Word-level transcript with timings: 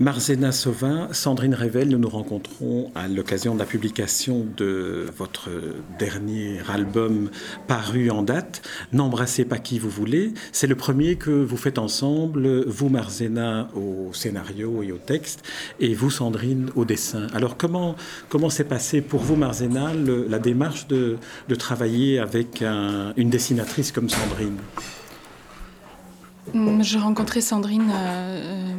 Marzena 0.00 0.52
Sauvin, 0.52 1.08
Sandrine 1.10 1.54
Rével, 1.54 1.88
nous 1.88 1.98
nous 1.98 2.08
rencontrons 2.08 2.92
à 2.94 3.08
l'occasion 3.08 3.54
de 3.54 3.58
la 3.58 3.64
publication 3.64 4.46
de 4.56 5.06
votre 5.16 5.50
dernier 5.98 6.60
album 6.68 7.30
paru 7.66 8.08
en 8.08 8.22
date, 8.22 8.62
N'embrassez 8.92 9.44
pas 9.44 9.58
qui 9.58 9.80
vous 9.80 9.90
voulez. 9.90 10.34
C'est 10.52 10.68
le 10.68 10.76
premier 10.76 11.16
que 11.16 11.30
vous 11.30 11.56
faites 11.56 11.78
ensemble, 11.78 12.64
vous 12.66 12.88
Marzena 12.88 13.70
au 13.74 14.12
scénario 14.12 14.84
et 14.84 14.92
au 14.92 14.98
texte, 14.98 15.42
et 15.80 15.94
vous 15.94 16.10
Sandrine 16.10 16.70
au 16.76 16.84
dessin. 16.84 17.26
Alors 17.34 17.56
comment 17.56 17.96
comment 18.28 18.50
s'est 18.50 18.62
passé 18.62 19.00
pour 19.00 19.22
vous 19.22 19.34
Marzena 19.34 19.92
la 19.94 20.38
démarche 20.38 20.86
de, 20.86 21.16
travailler 21.58 22.20
avec 22.20 22.62
une 22.62 23.30
dessinatrice 23.30 23.90
comme 23.90 24.08
Sandrine? 24.08 24.58
J'ai 26.80 26.98
rencontré 26.98 27.40
Sandrine 27.40 27.90
euh, 27.90 27.94
euh, 27.94 28.72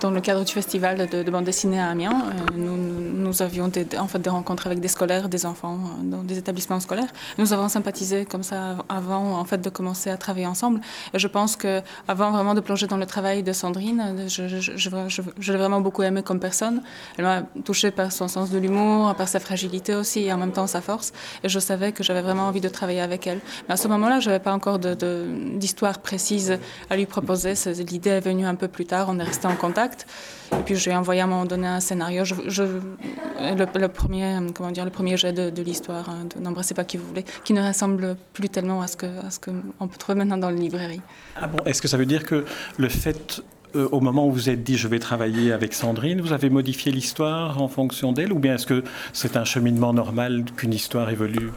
dans 0.00 0.10
le 0.10 0.20
cadre 0.20 0.44
du 0.44 0.52
festival 0.52 1.08
de, 1.08 1.30
bande 1.30 1.44
dessinée 1.44 1.80
à 1.80 1.88
Amiens. 1.88 2.24
Euh, 2.26 2.60
nous, 2.60 3.42
avions 3.42 3.68
des, 3.68 3.86
en 3.98 4.06
fait 4.06 4.18
des 4.18 4.30
rencontres 4.30 4.66
avec 4.66 4.80
des 4.80 4.88
scolaires, 4.88 5.28
des 5.28 5.46
enfants 5.46 5.78
dans 6.02 6.22
des 6.22 6.38
établissements 6.38 6.78
scolaires. 6.78 7.08
Nous 7.38 7.52
avons 7.52 7.68
sympathisé 7.68 8.26
comme 8.26 8.42
ça 8.42 8.76
avant 8.88 9.38
en 9.38 9.44
fait 9.44 9.58
de 9.58 9.70
commencer 9.70 10.10
à 10.10 10.16
travailler 10.16 10.46
ensemble. 10.46 10.80
Je 11.14 11.26
pense 11.26 11.56
que 11.56 11.80
avant 12.06 12.30
vraiment 12.30 12.54
de 12.54 12.60
plonger 12.60 12.86
dans 12.86 12.96
le 12.96 13.06
travail 13.06 13.42
de 13.42 13.52
Sandrine, 13.52 14.26
je, 14.28 15.52
l'ai 15.52 15.58
vraiment 15.58 15.80
beaucoup 15.80 16.02
aimée 16.02 16.22
comme 16.22 16.38
personne. 16.38 16.82
Elle 17.16 17.24
m'a 17.24 17.42
touchée 17.64 17.90
par 17.90 18.12
son 18.12 18.28
sens 18.28 18.50
de 18.50 18.58
l'humour, 18.58 19.14
par 19.14 19.26
sa 19.26 19.40
fragilité 19.40 19.94
aussi 19.94 20.20
et 20.20 20.32
en 20.32 20.38
même 20.38 20.52
temps 20.52 20.66
sa 20.66 20.80
force. 20.80 21.12
Et 21.42 21.48
je 21.48 21.58
savais 21.58 21.92
que 21.92 22.04
j'avais 22.04 22.22
vraiment 22.22 22.46
envie 22.46 22.60
de 22.60 22.68
travailler 22.68 23.00
avec 23.00 23.26
elle. 23.26 23.40
Mais 23.68 23.74
à 23.74 23.76
ce 23.76 23.88
moment-là, 23.88 24.20
je 24.20 24.28
n'avais 24.28 24.42
pas 24.42 24.52
encore 24.52 24.78
d'histoire 24.78 25.94
de, 25.94 25.98
précise 25.98 26.58
à 26.90 26.96
lui 26.96 27.03
proposé. 27.06 27.54
L'idée 27.90 28.10
est 28.10 28.20
venue 28.20 28.46
un 28.46 28.54
peu 28.54 28.68
plus 28.68 28.86
tard, 28.86 29.06
on 29.10 29.18
est 29.18 29.24
resté 29.24 29.46
en 29.46 29.56
contact. 29.56 30.06
Et 30.52 30.62
puis 30.64 30.76
j'ai 30.76 30.94
envoyé 30.94 31.20
à 31.20 31.24
un 31.24 31.26
moment 31.26 31.44
donné 31.46 31.66
un 31.66 31.80
scénario. 31.80 32.24
Le, 32.24 33.86
premier, 33.88 34.38
comment 34.54 34.70
dire, 34.70 34.84
le 34.84 34.90
premier 34.90 35.16
jet 35.16 35.32
de, 35.32 35.62
l'histoire, 35.62 36.08
hein, 36.08 36.26
N'embrassez 36.40 36.74
pas 36.74 36.84
qui 36.84 36.96
vous 36.96 37.06
voulez, 37.06 37.24
qui 37.44 37.52
ne 37.52 37.66
ressemble 37.66 38.16
plus 38.32 38.48
tellement 38.48 38.82
à 38.82 38.86
ce 38.86 38.96
qu'on 38.96 39.08
que 39.40 39.50
peut 39.50 39.98
trouver 39.98 40.18
maintenant 40.18 40.38
dans 40.38 40.50
les 40.50 40.60
librairies. 40.60 41.02
Ah 41.36 41.46
bon, 41.46 41.58
Est-ce 41.64 41.82
que 41.82 41.88
ça 41.88 41.96
veut 41.96 42.06
dire 42.06 42.24
que 42.24 42.44
le 42.78 42.88
fait 42.88 43.42
euh, 43.76 43.88
au 43.90 44.00
moment 44.00 44.26
où 44.26 44.32
vous 44.32 44.50
êtes 44.50 44.62
dit 44.62 44.76
je 44.76 44.86
vais 44.86 44.98
travailler 44.98 45.52
avec 45.52 45.74
Sandrine, 45.74 46.20
vous 46.20 46.32
avez 46.32 46.50
modifié 46.50 46.92
l'histoire 46.92 47.60
en 47.60 47.68
fonction 47.68 48.12
d'elle 48.12 48.32
ou 48.32 48.38
bien 48.38 48.54
est-ce 48.54 48.66
que 48.66 48.84
c'est 49.12 49.36
un 49.36 49.44
cheminement 49.44 49.92
normal 49.92 50.44
qu'une 50.56 50.72
histoire 50.72 51.10
évolue? 51.10 51.50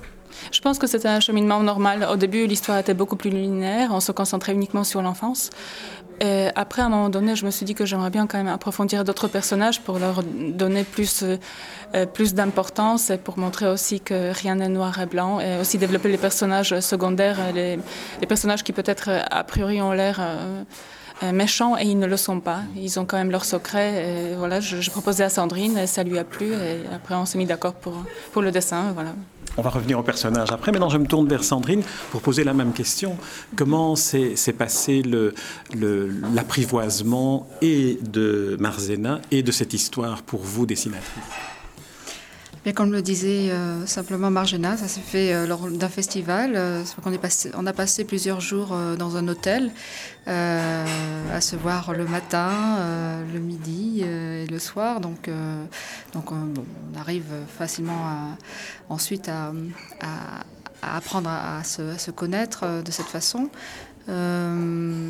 Je 0.52 0.62
pense 0.62 0.80
que 0.80 0.88
c'était 0.88 1.08
un 1.08 1.20
cheminement 1.20 1.60
normal. 1.62 2.08
Au 2.12 2.16
début, 2.16 2.48
l'histoire 2.48 2.78
était 2.78 2.94
beaucoup 2.94 3.16
plus 3.16 3.30
linéaire, 3.30 3.90
on 3.92 4.00
se 4.00 4.12
concentrait 4.12 4.54
uniquement 4.54 4.84
sur 4.84 5.02
l'enfance. 5.02 5.50
Après, 6.56 6.82
à 6.82 6.86
un 6.86 6.90
moment 6.90 7.10
donné, 7.10 7.36
je 7.36 7.46
me 7.46 7.52
suis 7.52 7.66
dit 7.66 7.76
que 7.76 7.86
j'aimerais 7.86 8.10
bien 8.10 8.26
quand 8.26 8.38
même 8.38 8.48
approfondir 8.48 9.04
d'autres 9.04 9.28
personnages 9.28 9.82
pour 9.82 10.00
leur 10.00 10.24
donner 10.24 10.84
plus, 10.84 11.24
euh, 11.24 12.06
plus 12.06 12.34
d'importance 12.34 13.12
et 13.12 13.18
pour 13.18 13.38
montrer 13.38 13.68
aussi 13.68 14.00
que 14.00 14.34
rien 14.34 14.56
n'est 14.56 14.68
noir 14.68 15.00
et 15.00 15.06
blanc 15.06 15.40
et 15.40 15.60
aussi 15.60 15.78
développer 15.78 16.10
les 16.10 16.18
personnages 16.18 16.80
secondaires, 16.80 17.38
les, 17.54 17.78
personnages 18.28 18.64
qui 18.64 18.74
peut-être 18.74 19.10
a 19.30 19.44
priori 19.44 19.82
ont 19.82 19.92
l'air... 19.92 20.18
Euh, 20.20 20.64
euh, 21.24 21.32
méchants 21.32 21.76
et 21.76 21.86
ils 21.86 21.98
ne 21.98 22.06
le 22.06 22.16
sont 22.16 22.40
pas. 22.40 22.60
Ils 22.76 23.00
ont 23.00 23.06
quand 23.06 23.18
même 23.18 23.32
leurs 23.32 23.46
secrets. 23.46 24.06
Et 24.06 24.36
voilà, 24.36 24.60
je, 24.60 24.88
proposais 24.92 25.24
à 25.24 25.30
Sandrine 25.30 25.76
et 25.76 25.88
ça 25.88 26.04
lui 26.04 26.20
a 26.20 26.24
plu. 26.24 26.54
Et 26.54 26.84
après, 26.94 27.16
on 27.16 27.26
s'est 27.26 27.40
mis 27.40 27.48
d'accord 27.48 27.74
pour, 27.74 27.94
pour 28.34 28.44
le 28.44 28.52
dessin. 28.52 28.92
Voilà. 28.94 29.14
On 29.60 29.64
va 29.64 29.72
revenir 29.72 29.98
au 29.98 30.04
personnage 30.04 30.52
après. 30.52 30.72
Maintenant, 30.72 30.90
je 30.90 31.00
me 31.00 31.08
tourne 31.08 31.28
vers 31.28 31.44
Sandrine 31.44 31.82
pour 32.12 32.22
poser 32.22 32.44
la 32.44 32.54
même 32.54 32.74
question. 32.74 33.18
Comment 33.56 33.96
s'est 33.96 34.36
passé 34.56 35.02
l'apprivoisement 35.74 37.50
et 37.64 37.98
de 38.04 38.56
Marzena 38.60 39.20
et 39.32 39.42
de 39.42 39.52
cette 39.52 39.74
histoire 39.74 40.22
pour 40.22 40.42
vous, 40.42 40.68
dessinatrice? 40.68 41.57
Comme 42.76 42.92
le 42.92 43.02
disait 43.02 43.50
euh, 43.52 43.86
simplement 43.86 44.30
Margena, 44.30 44.76
ça 44.76 44.90
s'est 44.90 45.00
fait 45.00 45.34
euh, 45.34 45.48
lors 45.48 45.70
d'un 45.70 45.88
festival. 45.88 46.54
Euh, 46.56 46.84
on, 47.56 47.66
a 47.66 47.74
passé 47.74 48.04
plusieurs 48.04 48.42
jours 48.42 48.76
dans 48.98 49.16
un 49.16 49.28
hôtel 49.30 49.72
à 50.26 51.40
se 51.40 51.56
voir 51.56 51.94
le 51.94 52.06
matin, 52.06 52.80
le 53.34 53.40
midi 53.40 54.02
et 54.02 54.46
le 54.46 54.60
soir. 54.60 55.00
Donc, 55.00 55.30
donc 56.14 56.32
on 56.32 56.54
arrive 57.00 57.32
facilement 57.58 58.36
ensuite 58.90 59.30
à, 59.30 59.54
apprendre 60.82 61.30
à, 61.30 61.64
se, 61.64 62.12
connaître 62.12 62.84
de 62.84 62.92
cette 62.92 63.06
façon. 63.08 63.50
Euh, 64.10 65.10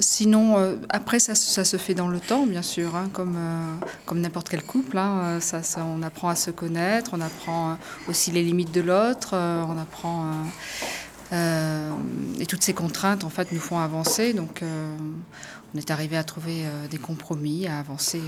sinon, 0.00 0.58
euh, 0.58 0.76
après, 0.88 1.18
ça, 1.18 1.34
se 1.34 1.76
fait 1.76 1.94
dans 1.94 2.08
le 2.08 2.20
temps, 2.20 2.46
bien 2.46 2.62
sûr, 2.62 2.94
hein, 2.94 3.08
comme, 3.12 3.36
euh, 3.36 3.86
comme 4.06 4.20
n'importe 4.20 4.48
quel 4.48 4.62
couple. 4.62 4.98
Hein, 4.98 5.40
ça, 5.40 5.62
on 5.84 6.02
apprend 6.02 6.28
à 6.28 6.36
se 6.36 6.50
connaître, 6.50 7.10
on 7.14 7.20
apprend 7.20 7.78
aussi 8.08 8.30
les 8.30 8.42
limites 8.42 8.72
de 8.72 8.80
l'autre, 8.80 9.34
on 9.34 9.78
apprend. 9.78 10.30
et 11.32 12.46
toutes 12.46 12.62
ces 12.62 12.74
contraintes, 12.74 13.24
en 13.24 13.30
fait, 13.30 13.52
nous 13.52 13.60
font 13.60 13.78
avancer. 13.78 14.34
Donc, 14.34 14.62
on 15.74 15.78
est 15.78 15.90
arrivé 15.90 16.16
à 16.16 16.24
trouver 16.24 16.64
des 16.90 16.98
compromis, 16.98 17.66
à 17.66 17.78
avancer 17.78 18.20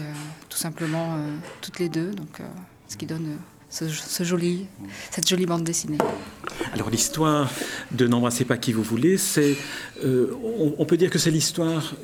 tout 0.49 0.59
simplement 0.59 1.16
toutes 1.61 1.78
les 1.78 1.88
deux. 1.88 2.11
Donc, 2.12 2.41
ce 2.88 2.97
qui 2.97 3.06
donne 3.06 3.37
cette 3.75 4.27
jolie 5.29 5.47
bande 5.47 5.65
dessinée. 5.65 5.99
Alors 6.73 6.91
l'histoire 6.91 7.51
de 7.91 8.07
N'embrassez 8.07 8.45
pas 8.45 8.57
qui 8.57 8.73
vous 8.73 8.83
voulez, 8.83 9.19
c'est, 9.19 9.57
euh, 10.05 10.33
on, 10.79 10.85
peut 10.85 10.97
dire 10.97 11.11
que 11.11 11.19
c'est 11.19 11.33
l'histoire 11.33 11.95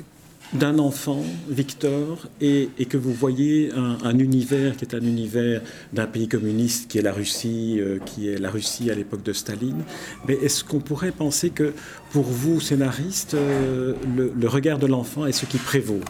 d'un 0.53 0.79
enfant, 0.79 1.23
Victor, 1.47 2.27
et, 2.41 2.67
que 2.89 2.97
vous 2.97 3.13
voyez 3.13 3.71
un, 3.73 4.19
univers 4.19 4.75
qui 4.75 4.83
est 4.83 4.95
un 4.95 5.01
univers 5.01 5.61
d'un 5.93 6.07
pays 6.07 6.27
communiste 6.27 6.91
qui 6.91 6.97
est 6.97 7.01
la 7.01 7.13
Russie, 7.13 7.77
euh, 7.79 7.99
qui 8.05 8.27
est 8.27 8.37
la 8.37 8.49
Russie 8.49 8.91
à 8.91 8.95
l'époque 8.95 9.23
de 9.23 9.31
Staline. 9.31 9.83
Mais 10.27 10.33
est-ce 10.33 10.65
qu'on 10.65 10.81
pourrait 10.81 11.13
penser 11.13 11.51
que 11.51 11.73
pour 12.11 12.23
vous, 12.23 12.59
scénariste, 12.59 13.35
euh, 13.35 13.93
le 14.17 14.47
regard 14.49 14.77
de 14.77 14.87
l'enfant 14.87 15.25
est 15.25 15.31
ce 15.31 15.45
qui 15.45 15.57
prévaut? 15.57 16.01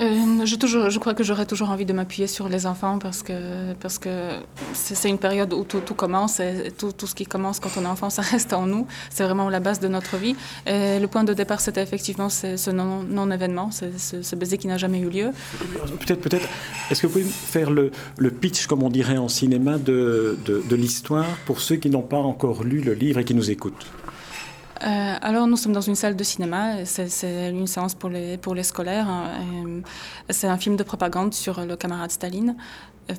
Euh, 0.00 0.44
je, 0.44 0.98
crois 0.98 1.14
que 1.14 1.24
j'aurais 1.24 1.46
toujours 1.46 1.70
envie 1.70 1.84
de 1.84 1.92
m'appuyer 1.92 2.26
sur 2.26 2.48
les 2.48 2.66
enfants 2.66 2.98
parce 2.98 3.22
que 3.22 4.30
c'est 4.72 5.08
une 5.08 5.18
période 5.18 5.52
où 5.52 5.64
tout, 5.64 5.80
commence 5.94 6.40
et 6.40 6.72
tout, 6.76 6.92
ce 7.04 7.14
qui 7.14 7.26
commence 7.26 7.60
quand 7.60 7.70
on 7.76 7.82
est 7.82 7.86
enfant, 7.86 8.10
ça 8.10 8.22
reste 8.34 8.52
en 8.52 8.66
nous. 8.66 8.86
C'est 9.10 9.24
vraiment 9.24 9.48
la 9.48 9.60
base 9.60 9.80
de 9.80 9.88
notre 9.88 10.16
vie. 10.16 10.36
Et 10.66 10.98
le 10.98 11.06
point 11.06 11.24
de 11.24 11.34
départ, 11.34 11.60
c'était 11.60 11.82
effectivement 11.82 12.28
ce 12.28 12.70
non-événement, 12.70 13.70
ce, 13.70 14.36
baiser 14.36 14.58
qui 14.58 14.68
n'a 14.68 14.78
jamais 14.78 15.00
eu 15.00 15.08
lieu. 15.08 15.30
Peut-être, 16.00 16.20
peut-être. 16.20 16.48
Est-ce 16.90 17.02
que 17.02 17.06
vous 17.06 17.14
pouvez 17.14 17.24
faire 17.24 17.70
le, 17.70 17.90
pitch, 18.30 18.66
comme 18.66 18.82
on 18.82 18.90
dirait 18.90 19.18
en 19.18 19.28
cinéma, 19.28 19.78
de 19.78 20.36
l'histoire 20.70 21.26
pour 21.44 21.60
ceux 21.60 21.76
qui 21.76 21.90
n'ont 21.90 22.02
pas 22.02 22.18
encore 22.18 22.62
lu 22.62 22.80
le 22.80 22.94
livre 22.94 23.18
et 23.18 23.24
qui 23.24 23.34
nous 23.34 23.50
écoutent? 23.50 23.86
Euh, 24.82 25.14
alors 25.20 25.46
nous 25.46 25.56
sommes 25.56 25.72
dans 25.72 25.80
une 25.80 25.94
salle 25.94 26.14
de 26.14 26.24
cinéma, 26.24 26.84
c'est 26.84 27.50
une 27.50 27.66
séance 27.66 27.94
pour 27.94 28.10
les, 28.10 28.36
pour 28.36 28.54
les 28.54 28.62
scolaires. 28.62 29.08
Hein, 29.08 29.82
c'est 30.30 30.46
un 30.46 30.56
film 30.56 30.76
de 30.76 30.82
propagande 30.82 31.34
sur 31.34 31.60
le 31.64 31.76
camarade 31.76 32.10
Staline. 32.10 32.56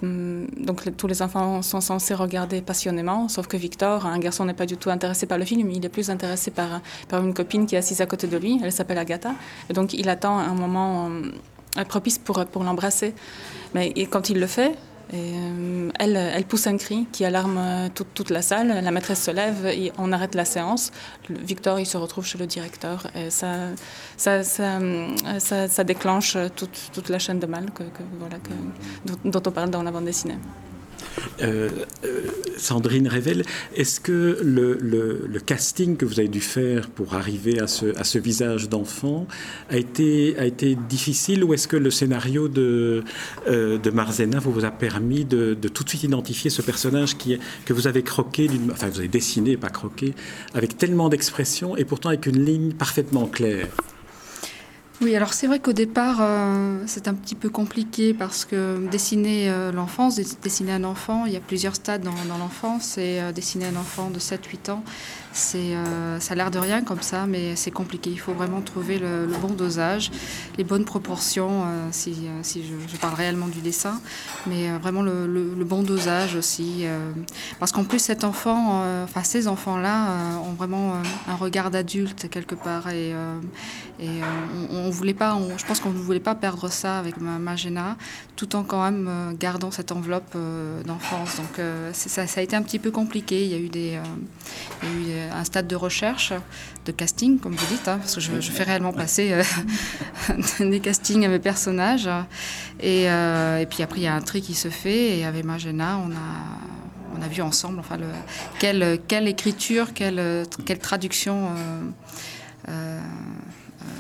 Euh, 0.04 0.46
donc 0.58 0.96
tous 0.98 1.08
les 1.08 1.22
enfants 1.22 1.62
sont 1.62 1.82
censés 1.82 2.14
regarder 2.14 2.62
passionnément, 2.62 3.28
sauf 3.28 3.48
que 3.48 3.58
Victor, 3.58 4.06
un 4.06 4.20
garçon, 4.20 4.46
n'est 4.46 4.54
pas 4.54 4.68
du 4.68 4.78
tout 4.78 4.90
intéressé 4.90 5.26
par 5.26 5.38
le 5.38 5.46
film, 5.46 5.70
il 5.72 5.84
est 5.84 5.90
plus 5.90 6.10
intéressé 6.10 6.52
par, 6.52 6.82
par 7.08 7.24
une 7.24 7.34
copine 7.34 7.66
qui 7.66 7.76
est 7.76 7.80
assise 7.80 8.00
à 8.02 8.06
côté 8.06 8.28
de 8.28 8.38
lui, 8.38 8.60
elle 8.64 8.72
s'appelle 8.72 9.00
Agatha, 9.00 9.34
et 9.70 9.74
donc 9.74 9.94
il 9.94 10.08
attend 10.10 10.38
un 10.38 10.54
moment 10.54 11.10
euh, 11.10 11.84
propice 11.86 12.20
pour, 12.20 12.46
pour 12.46 12.64
l'embrasser. 12.64 13.14
Mais 13.74 13.92
quand 14.12 14.30
il 14.30 14.40
le 14.40 14.48
fait, 14.48 14.76
euh, 15.14 15.90
elle, 16.00 16.46
pousse 16.46 16.68
un 16.68 16.78
cri 16.78 17.08
qui 17.12 17.26
alarme 17.26 17.58
euh, 17.58 17.90
toute, 17.94 18.30
la 18.30 18.42
salle. 18.42 18.68
La 18.84 18.92
maîtresse 18.92 19.24
se 19.24 19.32
lève 19.32 19.66
et 19.66 19.92
on 19.98 20.12
arrête 20.12 20.36
la 20.36 20.46
séance. 20.46 20.92
Victor, 21.30 21.80
il 21.80 21.86
se 21.86 21.98
retrouve 21.98 22.26
chez 22.26 22.38
le 22.38 22.46
directeur. 22.46 23.08
Et 23.16 23.30
ça, 23.30 23.70
ça, 24.18 25.84
déclenche 25.84 26.38
toute, 26.56 27.10
la 27.10 27.20
chaîne 27.20 27.40
de 27.40 27.48
mal 27.48 27.72
que, 27.72 27.84
voilà, 28.20 28.38
dont 29.26 29.44
on 29.46 29.52
parle 29.52 29.70
dans 29.70 29.84
la 29.84 29.92
bande 29.92 30.06
dessinée. 30.06 30.38
Euh, 31.42 31.70
euh, 32.06 32.22
Sandrine 32.58 33.08
Révèle, 33.08 33.44
est-ce 33.76 34.00
que 34.00 34.40
le, 34.44 35.40
casting 35.46 35.96
que 35.96 36.06
vous 36.06 36.20
avez 36.20 36.28
dû 36.28 36.42
faire 36.42 36.90
pour 36.90 37.16
arriver 37.16 37.60
à 37.60 37.68
ce, 37.68 38.18
visage 38.18 38.68
d'enfant 38.68 39.28
a 39.70 39.78
été, 39.78 40.36
difficile 40.90 41.44
ou 41.44 41.54
est-ce 41.54 41.68
que 41.68 41.78
le 41.78 41.90
scénario 41.90 42.48
de, 42.48 43.04
euh, 43.48 43.80
Marzena 43.94 44.40
vous, 44.40 44.66
a 44.66 44.72
permis 44.72 45.26
de, 45.26 45.54
tout 45.54 45.84
de 45.84 45.90
suite 45.90 46.04
identifier 46.04 46.50
ce 46.50 46.62
personnage 46.62 47.16
que 47.18 47.74
vous 47.74 47.88
avez 47.88 48.04
croqué, 48.04 48.50
enfin 48.72 48.88
vous 48.90 49.00
avez 49.00 49.08
dessiné, 49.08 49.56
pas 49.58 49.70
croqué, 49.70 50.14
avec 50.54 50.78
tellement 50.78 51.10
d'expression 51.10 51.78
et 51.78 51.86
pourtant 51.86 52.10
avec 52.10 52.26
une 52.26 52.44
ligne 52.44 52.74
parfaitement 52.74 53.28
claire? 53.28 53.68
Oui, 55.02 55.16
alors 55.16 55.32
c'est 55.32 55.48
vrai 55.48 55.60
qu'au 55.60 55.72
départ, 55.72 56.18
euh, 56.20 56.84
c'est 56.86 57.08
un 57.08 57.14
petit 57.14 57.36
peu 57.36 57.48
compliqué 57.48 58.14
parce 58.14 58.44
que 58.44 58.86
dessiner 58.92 59.50
euh, 59.50 59.72
l'enfance, 59.72 60.20
dessiner 60.44 60.74
un 60.74 60.84
enfant, 60.84 61.26
il 61.26 61.32
y 61.32 61.38
a 61.38 61.40
plusieurs 61.40 61.76
stades 61.76 62.02
dans, 62.02 62.12
l'enfance 62.38 62.98
et 62.98 63.22
euh, 63.22 63.32
dessiner 63.32 63.68
un 63.68 63.78
enfant 63.78 64.10
de 64.10 64.20
7-8 64.20 64.72
ans, 64.72 64.84
c'est, 65.32 65.76
ça 66.20 66.34
a 66.34 66.36
l'air 66.36 66.50
de 66.50 66.58
rien 66.58 66.82
comme 66.82 67.04
ça, 67.04 67.28
mais 67.28 67.56
c'est 67.56 67.70
compliqué. 67.70 68.10
Il 68.10 68.20
faut 68.20 68.34
vraiment 68.34 68.62
trouver 68.62 68.98
le, 68.98 69.28
bon 69.40 69.54
dosage, 69.54 70.12
les 70.58 70.64
bonnes 70.64 70.86
proportions, 70.86 71.66
si, 71.92 72.16
je, 72.56 72.98
parle 72.98 73.14
réellement 73.14 73.48
du 73.48 73.60
dessin, 73.62 74.02
mais 74.48 74.70
vraiment 74.80 75.04
le, 75.04 75.64
bon 75.64 75.84
dosage 75.84 76.36
aussi. 76.36 76.86
parce 77.60 77.72
qu'en 77.72 77.84
plus, 77.84 78.00
cet 78.00 78.24
enfant, 78.24 78.84
enfin 79.04 79.24
ces 79.24 79.48
enfants-là, 79.48 80.40
ont 80.44 80.54
vraiment 80.54 80.96
un 81.28 81.36
regard 81.36 81.70
d'adulte 81.70 82.28
quelque 82.32 82.56
part 82.56 82.90
et, 82.90 83.14
on 84.72 84.89
voulait 84.92 85.14
pas, 85.14 85.38
je 85.58 85.66
pense 85.66 85.80
qu'on 85.80 85.92
ne 85.92 85.98
voulait 85.98 86.20
pas 86.20 86.36
perdre 86.36 86.70
ça 86.70 87.00
avec 87.00 87.18
Magena, 87.18 87.98
tout 88.36 88.56
en 88.56 88.64
quand 88.64 88.84
même 88.84 89.08
euh, 89.10 89.32
gardant 89.38 89.72
cette 89.72 89.92
enveloppe 89.92 90.34
euh, 90.36 90.82
d'enfance. 90.84 91.38
Donc 91.38 91.60
euh, 91.60 91.92
ça, 91.94 92.22
a 92.22 92.42
été 92.42 92.56
un 92.56 92.62
petit 92.62 92.80
peu 92.80 92.92
compliqué. 92.92 93.44
Il 93.44 93.52
y 93.52 93.54
a 93.54 93.58
eu, 93.58 93.70
des, 93.70 94.00
un 95.34 95.44
stade 95.44 95.68
de 95.68 95.76
recherche, 95.76 96.34
de 96.86 96.92
casting, 96.92 97.40
comme 97.40 97.54
vous 97.54 97.68
dites, 97.68 97.88
hein, 97.88 97.98
parce 97.98 98.16
que 98.16 98.22
je, 98.22 98.52
fais 98.52 98.64
réellement 98.64 98.94
passer 98.94 99.34
des 100.60 100.80
castings 100.80 101.26
à 101.26 101.30
mes 101.30 101.40
personnages. 101.40 102.10
Et, 102.82 103.08
puis 103.70 103.84
après, 103.84 104.00
il 104.00 104.04
y 104.04 104.08
a 104.08 104.16
un 104.16 104.22
tri 104.22 104.42
qui 104.42 104.54
se 104.54 104.70
fait. 104.70 105.18
Et 105.18 105.26
avec 105.26 105.44
Magena, 105.44 106.00
on 106.06 106.12
a 106.12 106.16
on 107.18 107.24
a 107.24 107.28
vu 107.28 107.42
ensemble 107.42 107.80
enfin, 107.80 107.98
le, 107.98 108.06
quelle, 108.60 109.00
quelle, 109.08 109.28
écriture, 109.28 109.94
quelle, 109.94 110.46
quelle 110.66 110.80
traduction 110.80 111.50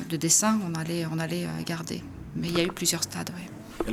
de 0.10 0.18
dessin 0.18 0.60
on 0.68 0.76
allait, 0.76 1.06
on 1.12 1.20
allait 1.20 1.46
euh, 1.46 1.64
garder. 1.66 2.04
Mais 2.36 2.50
il 2.50 2.58
y 2.58 2.62
a 2.62 2.64
eu 2.64 2.72
plusieurs 2.72 3.04
stades. 3.04 3.32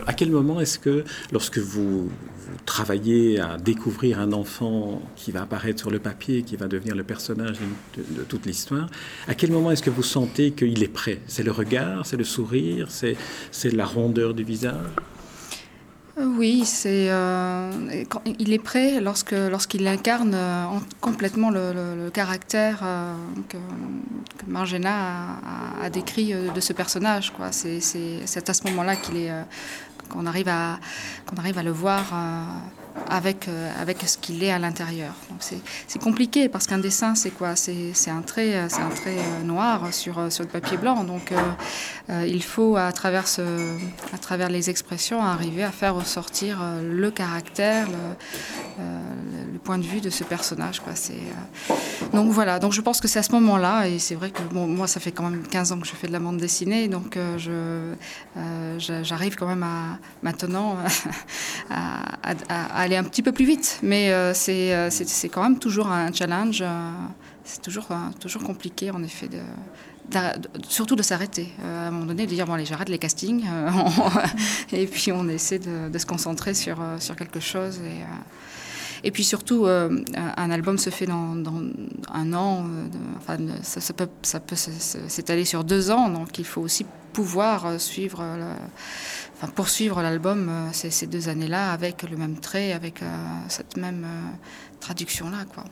à 0.06 0.12
quel 0.12 0.30
moment 0.30 0.60
est-ce 0.60 0.78
que, 0.78 1.04
lorsque 1.32 1.58
vous, 1.58 2.10
travaillez 2.64 3.40
à 3.40 3.56
découvrir 3.58 4.20
un 4.20 4.32
enfant 4.32 5.02
qui 5.16 5.32
va 5.32 5.42
apparaître 5.42 5.80
sur 5.80 5.90
le 5.90 5.98
papier, 5.98 6.42
qui 6.42 6.56
va 6.56 6.68
devenir 6.68 6.94
le 6.94 7.02
personnage 7.02 7.58
de, 7.96 8.22
toute 8.22 8.46
l'histoire, 8.46 8.88
à 9.28 9.34
quel 9.34 9.50
moment 9.50 9.70
est-ce 9.70 9.82
que 9.82 9.90
vous 9.90 10.02
sentez 10.02 10.52
qu'il 10.52 10.82
est 10.82 10.88
prêt? 10.88 11.20
C'est 11.26 11.42
le 11.42 11.52
regard, 11.52 12.06
c'est 12.06 12.16
le 12.16 12.24
sourire, 12.24 12.88
c'est 12.90 13.72
la 13.72 13.86
rondeur 13.86 14.34
du 14.34 14.44
visage? 14.44 14.74
Oui, 16.18 16.64
c'est, 16.64 17.10
euh, 17.10 17.70
il 18.38 18.54
est 18.54 18.58
prêt 18.58 19.02
lorsque, 19.02 19.32
lorsqu'il 19.32 19.86
incarne 19.86 20.32
euh, 20.34 20.64
complètement 21.02 21.50
le, 21.50 22.08
caractère 22.08 22.80
euh, 22.82 23.14
que, 23.50 23.58
que, 24.38 24.46
Margena 24.46 25.38
a, 25.82 25.90
décrit 25.90 26.32
de 26.32 26.60
ce 26.60 26.72
personnage. 26.72 27.32
Quoi. 27.32 27.52
C'est, 27.52 27.80
c'est, 27.80 28.48
à 28.48 28.54
ce 28.54 28.64
moment-là 28.68 28.96
qu'il 28.96 29.18
est, 29.18 29.30
qu'on, 30.08 30.24
arrive 30.24 30.48
à, 30.48 30.78
qu'on 31.26 31.36
arrive 31.36 31.58
à 31.58 31.62
le 31.62 31.70
voir 31.72 32.04
avec, 33.08 33.48
euh, 33.48 33.70
avec 33.80 34.02
ce 34.02 34.18
qu'il 34.18 34.42
est 34.42 34.50
à 34.50 34.58
l'intérieur. 34.58 35.12
C'est 35.40 36.00
compliqué 36.00 36.48
parce 36.48 36.66
qu'un 36.66 36.78
dessin, 36.78 37.14
c'est 37.14 37.30
quoi? 37.30 37.56
C'est 37.56 38.10
un 38.10 38.22
trait, 38.22 38.56
euh, 38.56 38.68
un 38.78 38.88
trait 38.94 39.18
euh, 39.18 39.42
noir 39.44 39.92
sur, 39.92 40.30
sur 40.32 40.44
le 40.44 40.50
papier 40.50 40.76
blanc. 40.76 41.04
Donc 41.04 41.32
il 42.08 42.42
faut, 42.42 42.76
à 42.76 42.92
travers, 42.92 43.28
ce, 43.28 43.42
à 44.12 44.18
travers 44.18 44.48
les 44.48 44.70
expressions, 44.70 45.22
arriver 45.22 45.64
à 45.64 45.72
faire 45.72 45.94
ressortir 45.94 46.58
le 46.82 47.10
caractère, 47.10 47.88
le, 47.88 48.84
point 49.66 49.78
de 49.78 49.84
vue 49.84 50.00
de 50.00 50.10
ce 50.10 50.24
personnage. 50.24 50.80
Quoi. 50.80 50.92
Donc 52.12 52.30
voilà, 52.30 52.58
donc 52.58 52.72
je 52.72 52.80
pense 52.80 53.00
que 53.00 53.08
c'est 53.08 53.18
à 53.18 53.22
ce 53.22 53.32
moment-là, 53.32 53.88
et 53.88 53.98
c'est 53.98 54.14
vrai 54.14 54.30
que 54.30 54.42
bon, 54.42 54.66
moi, 54.66 54.86
ça 54.86 55.00
fait 55.00 55.12
quand 55.12 55.28
même 55.28 55.42
15 55.42 55.72
ans 55.72 55.80
que 55.80 55.86
je 55.86 55.94
fais 55.94 56.06
de 56.06 56.12
la 56.12 56.20
bande 56.20 56.38
dessinée, 56.38 56.88
donc 56.88 57.18
je 57.36 57.94
j'arrive 58.78 59.36
quand 59.36 59.46
même 59.46 59.62
à, 59.62 59.98
maintenant 60.22 60.76
à, 61.70 62.02
aller 62.74 62.96
un 62.96 63.04
petit 63.04 63.22
peu 63.22 63.32
plus 63.32 63.44
vite. 63.44 63.80
Mais 63.82 64.10
euh, 64.10 64.32
euh, 64.48 64.88
c'est 64.90 65.28
quand 65.28 65.42
même 65.42 65.58
toujours 65.58 65.88
un 65.88 66.12
challenge. 66.12 66.62
Euh, 66.62 66.90
c'est 67.44 67.62
toujours, 67.62 67.88
toujours 68.20 68.42
compliqué, 68.42 68.90
en 68.90 69.02
effet, 69.04 69.28
de, 69.28 69.38
surtout 70.68 70.96
de 70.96 71.02
s'arrêter 71.02 71.48
à 71.64 71.88
un 71.88 71.90
moment 71.92 72.06
donné, 72.06 72.26
de 72.26 72.34
dire 72.34 72.44
bon 72.44 72.54
allez 72.54 72.64
j'arrête 72.64 72.88
les 72.88 72.98
castings 72.98 73.44
et 74.72 74.86
puis 74.86 75.12
on 75.12 75.28
essaie 75.28 75.60
de, 75.60 75.96
se 75.96 76.06
concentrer 76.06 76.54
sur, 76.54 76.78
sur 76.98 77.14
quelque 77.14 77.38
chose 77.38 77.80
et 79.04 79.10
puis 79.10 79.24
surtout 79.24 79.66
un 79.66 80.50
album 80.50 80.78
se 80.78 80.90
fait 80.90 81.06
dans, 81.06 81.34
un 82.12 82.32
an, 82.34 82.64
enfin 83.16 83.36
ça, 83.62 83.92
peut, 83.92 84.08
ça 84.22 84.40
peut 84.40 84.56
s'étaler 84.56 85.44
sur 85.44 85.64
deux 85.64 85.90
ans 85.90 86.08
donc 86.08 86.38
il 86.38 86.44
faut 86.44 86.60
aussi 86.60 86.86
pouvoir 87.12 87.80
suivre 87.80 88.22
poursuivre 89.54 90.00
l'album 90.02 90.48
euh, 90.48 90.68
ces, 90.72 91.06
deux 91.06 91.28
années-là 91.28 91.72
avec 91.72 92.02
le 92.02 92.16
même 92.16 92.36
trait, 92.36 92.72
avec 92.72 93.02
euh, 93.02 93.06
cette 93.48 93.76
même 93.76 94.04
euh, 94.04 94.78
traduction-là. 94.80 95.44
Quoi. 95.52 95.64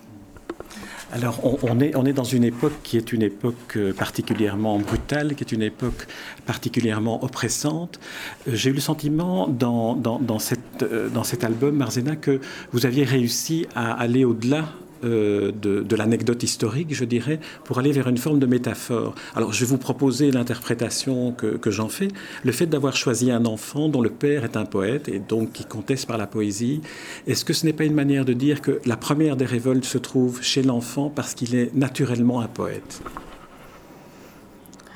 Alors, 1.12 1.40
on, 1.62 1.80
est, 1.80 2.12
dans 2.12 2.24
une 2.24 2.44
époque 2.44 2.72
qui 2.82 2.96
est 2.96 3.12
une 3.12 3.22
époque 3.22 3.78
particulièrement 3.96 4.78
brutale, 4.78 5.36
qui 5.36 5.44
est 5.44 5.52
une 5.52 5.62
époque 5.62 6.06
particulièrement 6.44 7.22
oppressante. 7.22 8.00
J'ai 8.46 8.70
eu 8.70 8.72
le 8.72 8.80
sentiment 8.80 9.46
dans, 9.46 10.38
cette, 10.40 10.84
dans 11.12 11.22
cet 11.22 11.44
album, 11.44 11.76
Marzena, 11.76 12.16
que 12.16 12.40
vous 12.72 12.86
aviez 12.86 13.04
réussi 13.04 13.66
à 13.76 13.92
aller 13.92 14.24
au-delà 14.24 14.64
euh, 15.04 15.52
de, 15.52 15.96
l'anecdote 15.96 16.42
historique, 16.42 16.94
je 16.94 17.04
dirais, 17.04 17.38
pour 17.64 17.78
aller 17.78 17.92
vers 17.92 18.08
une 18.08 18.16
forme 18.18 18.38
de 18.38 18.46
métaphore. 18.46 19.14
Alors, 19.36 19.52
je 19.52 19.60
vais 19.60 19.66
vous 19.66 19.78
proposer 19.78 20.30
l'interprétation 20.30 21.32
que, 21.32 21.70
j'en 21.70 21.88
fais. 21.88 22.08
Le 22.42 22.52
fait 22.52 22.66
d'avoir 22.66 22.96
choisi 22.96 23.30
un 23.30 23.44
enfant 23.44 23.88
dont 23.88 24.02
le 24.02 24.10
père 24.10 24.44
est 24.44 24.56
un 24.56 24.64
poète 24.64 25.08
et 25.08 25.18
donc 25.18 25.52
qui 25.52 25.64
conteste 25.64 26.06
par 26.06 26.18
la 26.18 26.26
poésie, 26.26 26.80
est-ce 27.26 27.44
que 27.44 27.52
ce 27.52 27.66
n'est 27.66 27.72
pas 27.72 27.84
une 27.84 27.94
manière 27.94 28.24
de 28.24 28.32
dire 28.32 28.60
que 28.60 28.80
la 28.86 28.96
première 28.96 29.36
des 29.36 29.44
révoltes 29.44 29.84
se 29.84 29.98
trouve 29.98 30.42
chez 30.42 30.62
l'enfant 30.62 31.10
parce 31.14 31.34
qu'il 31.34 31.54
est 31.54 31.74
naturellement 31.74 32.40
un 32.40 32.48
poète? 32.48 33.02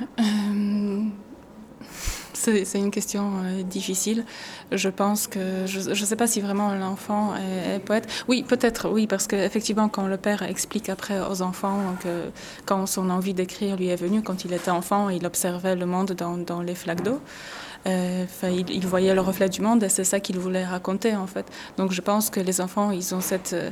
Euh, 0.00 0.88
c'est 2.64 2.78
une 2.78 2.90
question 2.90 3.32
euh, 3.44 3.62
difficile. 3.62 4.24
Je 4.72 4.88
pense 4.88 5.26
que 5.26 5.66
je 5.66 5.90
ne 5.90 5.94
sais 5.94 6.16
pas 6.16 6.26
si 6.26 6.40
vraiment 6.40 6.74
l'enfant 6.74 7.34
est, 7.36 7.78
poète. 7.80 8.08
Oui, 8.28 8.44
peut-être, 8.46 8.88
oui, 8.90 9.06
parce 9.06 9.26
qu'effectivement, 9.26 9.88
quand 9.88 10.06
le 10.06 10.16
père 10.16 10.42
explique 10.42 10.88
après 10.88 11.20
aux 11.20 11.42
enfants 11.42 11.78
que 12.02 12.30
quand 12.66 12.87
son 12.87 13.11
envie 13.11 13.34
d'écrire 13.34 13.76
lui 13.76 13.88
est 13.88 13.96
venue, 13.96 14.23
quand 14.23 14.44
il 14.44 14.52
était 14.52 14.70
enfant, 14.70 15.08
il 15.08 15.26
observait 15.26 15.76
le 15.76 15.87
monde 15.87 16.12
dans, 16.12 16.62
les 16.62 16.75
flaques 16.75 17.02
d'eau. 17.02 17.20
Euh, 17.87 18.25
il, 18.42 18.68
il, 18.70 18.87
voyait 18.87 19.14
le 19.14 19.20
reflet 19.20 19.49
du 19.49 19.61
monde 19.61 19.84
et 19.84 19.88
c'est 19.88 20.04
ça 20.04 20.18
qu'il 20.18 20.38
voulait 20.38 20.64
raconter 20.64 21.14
en 21.14 21.26
fait. 21.26 21.46
Donc 21.76 21.92
je 21.92 22.00
pense 22.00 22.28
que 22.28 22.40
les 22.40 22.61
enfants, 22.61 22.90
ils 22.90 23.14
ont 23.14 23.20
cette 23.20 23.52
euh, 23.52 23.70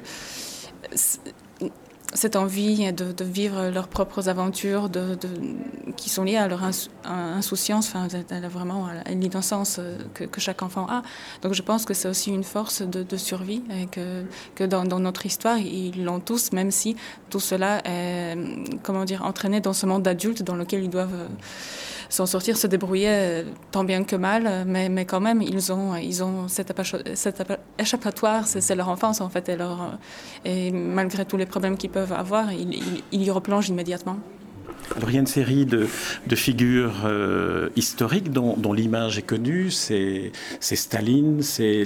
cette 2.15 2.37
envie 2.37 2.93
de, 2.93 3.25
vivre 3.25 3.69
leurs 3.69 3.89
propres 3.89 4.29
aventures 4.29 4.89
de, 4.89 5.19
qui 5.97 6.09
sont 6.09 6.25
liées 6.25 6.37
à 6.37 6.49
leur 6.49 6.61
insouciance, 7.05 7.89
enfin, 7.89 8.09
vraiment 8.49 8.87
à 8.87 9.11
l'innocence 9.11 9.79
euh, 9.79 9.99
que, 10.15 10.41
chaque 10.41 10.63
enfant 10.63 10.87
a. 10.89 11.03
Donc 11.43 11.53
je 11.53 11.63
pense 11.63 11.85
que 11.85 11.95
c'est 11.95 12.09
aussi 12.09 12.31
une 12.31 12.45
force 12.45 12.83
de, 12.83 13.17
survie 13.17 13.63
et 13.71 13.87
que, 13.87 14.25
que 14.55 14.65
dans, 14.65 14.85
notre 15.01 15.27
histoire, 15.27 15.59
ils 15.59 16.05
l'ont 16.05 16.21
tous, 16.21 16.53
même 16.53 16.71
si 16.71 16.97
tout 17.31 17.41
cela 17.41 17.81
est, 17.85 18.37
comment 18.83 19.05
dire, 19.05 19.25
entraîné 19.25 19.61
dans 19.61 19.73
ce 19.73 19.87
monde 19.87 20.03
d'adultes 20.03 20.43
dans 20.43 20.57
lequel 20.57 20.85
ils 20.85 20.91
doivent 20.91 21.15
euh, 21.15 21.29
s'en 22.09 22.27
sortir, 22.27 22.57
se 22.57 22.67
débrouiller 22.67 23.09
euh, 23.09 23.45
tant 23.71 23.85
bien 23.85 24.05
que 24.05 24.17
mal, 24.17 24.65
mais, 24.67 24.89
mais 24.89 25.05
quand 25.05 25.21
même, 25.21 25.43
ils 25.43 25.73
ont, 25.73 25.97
ils 25.97 26.23
ont 26.23 26.49
cet, 26.49 26.73
échappatoire, 27.79 28.47
c'est 28.47 28.75
leur 28.75 28.89
enfance 28.89 29.21
en 29.21 29.29
fait, 29.29 29.49
et, 29.49 29.57
leur, 29.57 29.99
et 30.45 30.71
malgré 30.71 31.25
tous 31.25 31.37
les 31.37 31.47
problèmes 31.47 31.77
qu'ils 31.77 31.91
peuvent 31.91 32.13
avoir, 32.13 32.53
ils, 32.53 33.03
ils 33.13 33.23
y 33.23 33.31
replongent 33.31 33.69
immédiatement. 33.69 34.19
Alors 34.95 35.11
il 35.11 35.15
y 35.15 35.17
a 35.17 35.21
une 35.21 35.27
série 35.27 35.67
de, 35.67 35.87
figures 36.35 37.03
euh, 37.05 37.69
historiques 37.77 38.31
dont, 38.31 38.73
l'image 38.73 39.19
est 39.19 39.23
connue, 39.23 39.71
c'est 39.71 40.33
Staline, 40.61 41.43
c'est 41.43 41.85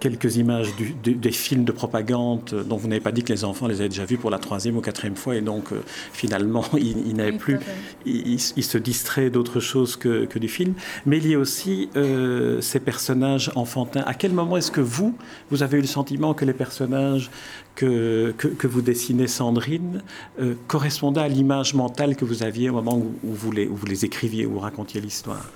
quelques 0.00 0.36
images 0.36 0.68
des 1.04 1.32
films 1.32 1.64
de 1.64 1.72
propagande 1.72 2.64
dont 2.68 2.76
vous 2.76 2.88
n'avez 2.88 3.00
pas 3.00 3.12
dit 3.12 3.22
que 3.22 3.32
les 3.32 3.44
enfants 3.44 3.66
les 3.66 3.80
avaient 3.80 3.88
déjà 3.88 4.04
vus 4.04 4.18
pour 4.18 4.30
la 4.30 4.38
troisième 4.38 4.76
ou 4.76 4.80
quatrième 4.80 5.16
fois 5.16 5.36
et 5.36 5.40
donc 5.40 5.72
euh, 5.72 5.80
finalement 6.12 6.64
ils, 6.76 7.14
n'avaient 7.14 7.32
plus, 7.32 7.58
ils, 8.04 8.38
se 8.40 8.78
distraient 8.78 9.30
d'autre 9.30 9.60
chose 9.60 9.96
que, 9.96 10.38
du 10.38 10.48
film. 10.48 10.74
Mais 11.06 11.18
il 11.18 11.26
y 11.28 11.34
a 11.34 11.38
aussi 11.38 11.88
euh, 11.96 12.60
ces 12.60 12.78
personnages 12.78 13.50
enfantins. 13.56 14.04
À 14.06 14.14
quel 14.14 14.32
moment 14.32 14.56
est-ce 14.56 14.70
que 14.70 14.80
vous, 14.80 15.16
vous 15.50 15.62
avez 15.62 15.78
eu 15.78 15.80
le 15.80 15.86
sentiment 15.86 16.34
que 16.34 16.44
les 16.44 16.52
personnages 16.52 17.30
que, 17.78 18.32
que, 18.32 18.66
vous 18.66 18.82
dessinez, 18.82 19.28
Sandrine, 19.28 20.02
euh, 20.40 20.54
correspondait 20.66 21.20
à 21.20 21.28
l'image 21.28 21.74
mentale 21.74 22.16
que 22.16 22.24
vous 22.24 22.42
aviez 22.42 22.70
au 22.70 22.72
moment 22.72 22.98
où, 22.98 23.14
vous 23.22 23.52
les, 23.52 23.68
où 23.68 23.76
vous 23.76 23.86
les 23.86 24.04
écriviez, 24.04 24.46
où 24.46 24.54
vous 24.54 24.58
racontiez 24.58 25.00
l'histoire 25.00 25.48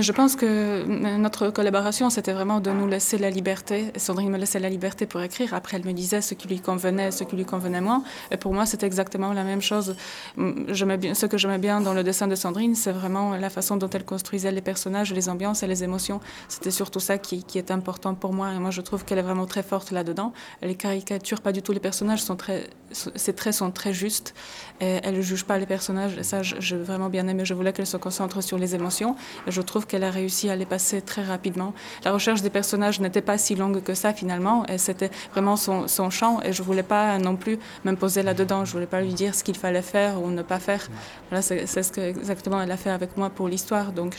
Je 0.00 0.10
pense 0.10 0.34
que 0.34 0.84
notre 1.18 1.50
collaboration, 1.50 2.10
c'était 2.10 2.32
vraiment 2.32 2.58
de 2.58 2.70
nous 2.72 2.88
laisser 2.88 3.16
la 3.16 3.30
liberté. 3.30 3.92
Sandrine 3.96 4.28
me 4.28 4.38
laissait 4.38 4.58
la 4.58 4.68
liberté 4.68 5.06
pour 5.06 5.22
écrire. 5.22 5.54
Après, 5.54 5.76
elle 5.76 5.84
me 5.84 5.92
disait 5.92 6.20
ce 6.20 6.34
qui 6.34 6.48
lui 6.48 6.58
convenait, 6.58 7.12
ce 7.12 7.22
qui 7.22 7.36
lui 7.36 7.44
convenait 7.44 7.80
moins. 7.80 8.02
Et 8.32 8.36
pour 8.36 8.52
moi, 8.52 8.66
c'était 8.66 8.86
exactement 8.86 9.32
la 9.32 9.44
même 9.44 9.62
chose. 9.62 9.94
Bien, 10.36 11.14
ce 11.14 11.26
que 11.26 11.38
j'aimais 11.38 11.58
bien 11.58 11.80
dans 11.80 11.94
le 11.94 12.02
dessin 12.02 12.26
de 12.26 12.34
Sandrine, 12.34 12.74
c'est 12.74 12.90
vraiment 12.90 13.36
la 13.36 13.50
façon 13.50 13.76
dont 13.76 13.88
elle 13.88 14.04
construisait 14.04 14.50
les 14.50 14.62
personnages, 14.62 15.12
les 15.12 15.28
ambiances 15.28 15.62
et 15.62 15.68
les 15.68 15.84
émotions. 15.84 16.20
C'était 16.48 16.72
surtout 16.72 17.00
ça 17.00 17.18
qui, 17.18 17.44
est 17.54 17.70
important 17.70 18.16
pour 18.16 18.32
moi. 18.32 18.52
Et 18.52 18.58
moi, 18.58 18.72
je 18.72 18.80
trouve 18.80 19.04
qu'elle 19.04 19.18
est 19.18 19.22
vraiment 19.22 19.46
très 19.46 19.62
forte 19.62 19.92
là-dedans. 19.92 20.32
Elle 20.60 20.76
caricature 20.76 21.40
pas 21.40 21.52
du 21.52 21.62
tout 21.62 21.70
les 21.70 21.78
personnages. 21.78 22.20
Sont 22.20 22.34
très, 22.34 22.68
ses 22.90 23.32
traits 23.32 23.54
sont 23.54 23.70
très 23.70 23.92
justes. 23.92 24.34
Elle 24.80 25.16
ne 25.16 25.22
juge 25.22 25.44
pas 25.44 25.56
les 25.56 25.66
personnages. 25.66 26.20
Ça, 26.22 26.42
j'ai 26.42 26.76
vraiment 26.76 27.10
bien 27.10 27.28
aimé. 27.28 27.44
Je 27.44 27.54
voulais 27.54 27.72
qu'elle 27.72 27.86
se 27.86 27.96
concentre 27.96 28.42
sur 28.42 28.58
les 28.58 28.74
émotions. 28.74 29.14
Je 29.46 29.60
qu'elle 29.86 30.04
a 30.04 30.10
réussi 30.10 30.50
à 30.50 30.56
les 30.56 30.66
passer 30.66 31.00
très 31.02 31.22
rapidement. 31.22 31.74
La 32.04 32.12
recherche 32.12 32.42
des 32.42 32.50
personnages 32.50 33.00
n'était 33.00 33.22
pas 33.22 33.38
si 33.38 33.54
longue 33.54 33.82
que 33.82 33.94
ça 33.94 34.12
finalement, 34.12 34.66
et 34.66 34.78
c'était 34.78 35.10
vraiment 35.32 35.56
son, 35.56 35.88
son, 35.88 36.10
champ. 36.10 36.40
Et 36.44 36.52
je 36.52 36.62
voulais 36.62 36.82
pas 36.82 37.18
non 37.18 37.36
plus 37.36 37.58
m'imposer 37.84 38.22
là-dedans. 38.22 38.64
Je 38.64 38.72
voulais 38.72 38.86
pas 38.86 39.00
lui 39.00 39.14
dire 39.14 39.34
ce 39.34 39.44
qu'il 39.44 39.56
fallait 39.56 39.82
faire 39.82 40.22
ou 40.22 40.30
ne 40.30 40.42
pas 40.42 40.58
faire. 40.58 40.88
Voilà, 41.30 41.42
c'est 41.42 41.66
ce 41.66 41.92
que 41.92 42.00
exactement 42.00 42.60
elle 42.60 42.70
a 42.70 42.76
fait 42.76 42.90
avec 42.90 43.16
moi 43.16 43.30
pour 43.30 43.48
l'histoire. 43.48 43.92
Donc, 43.92 44.16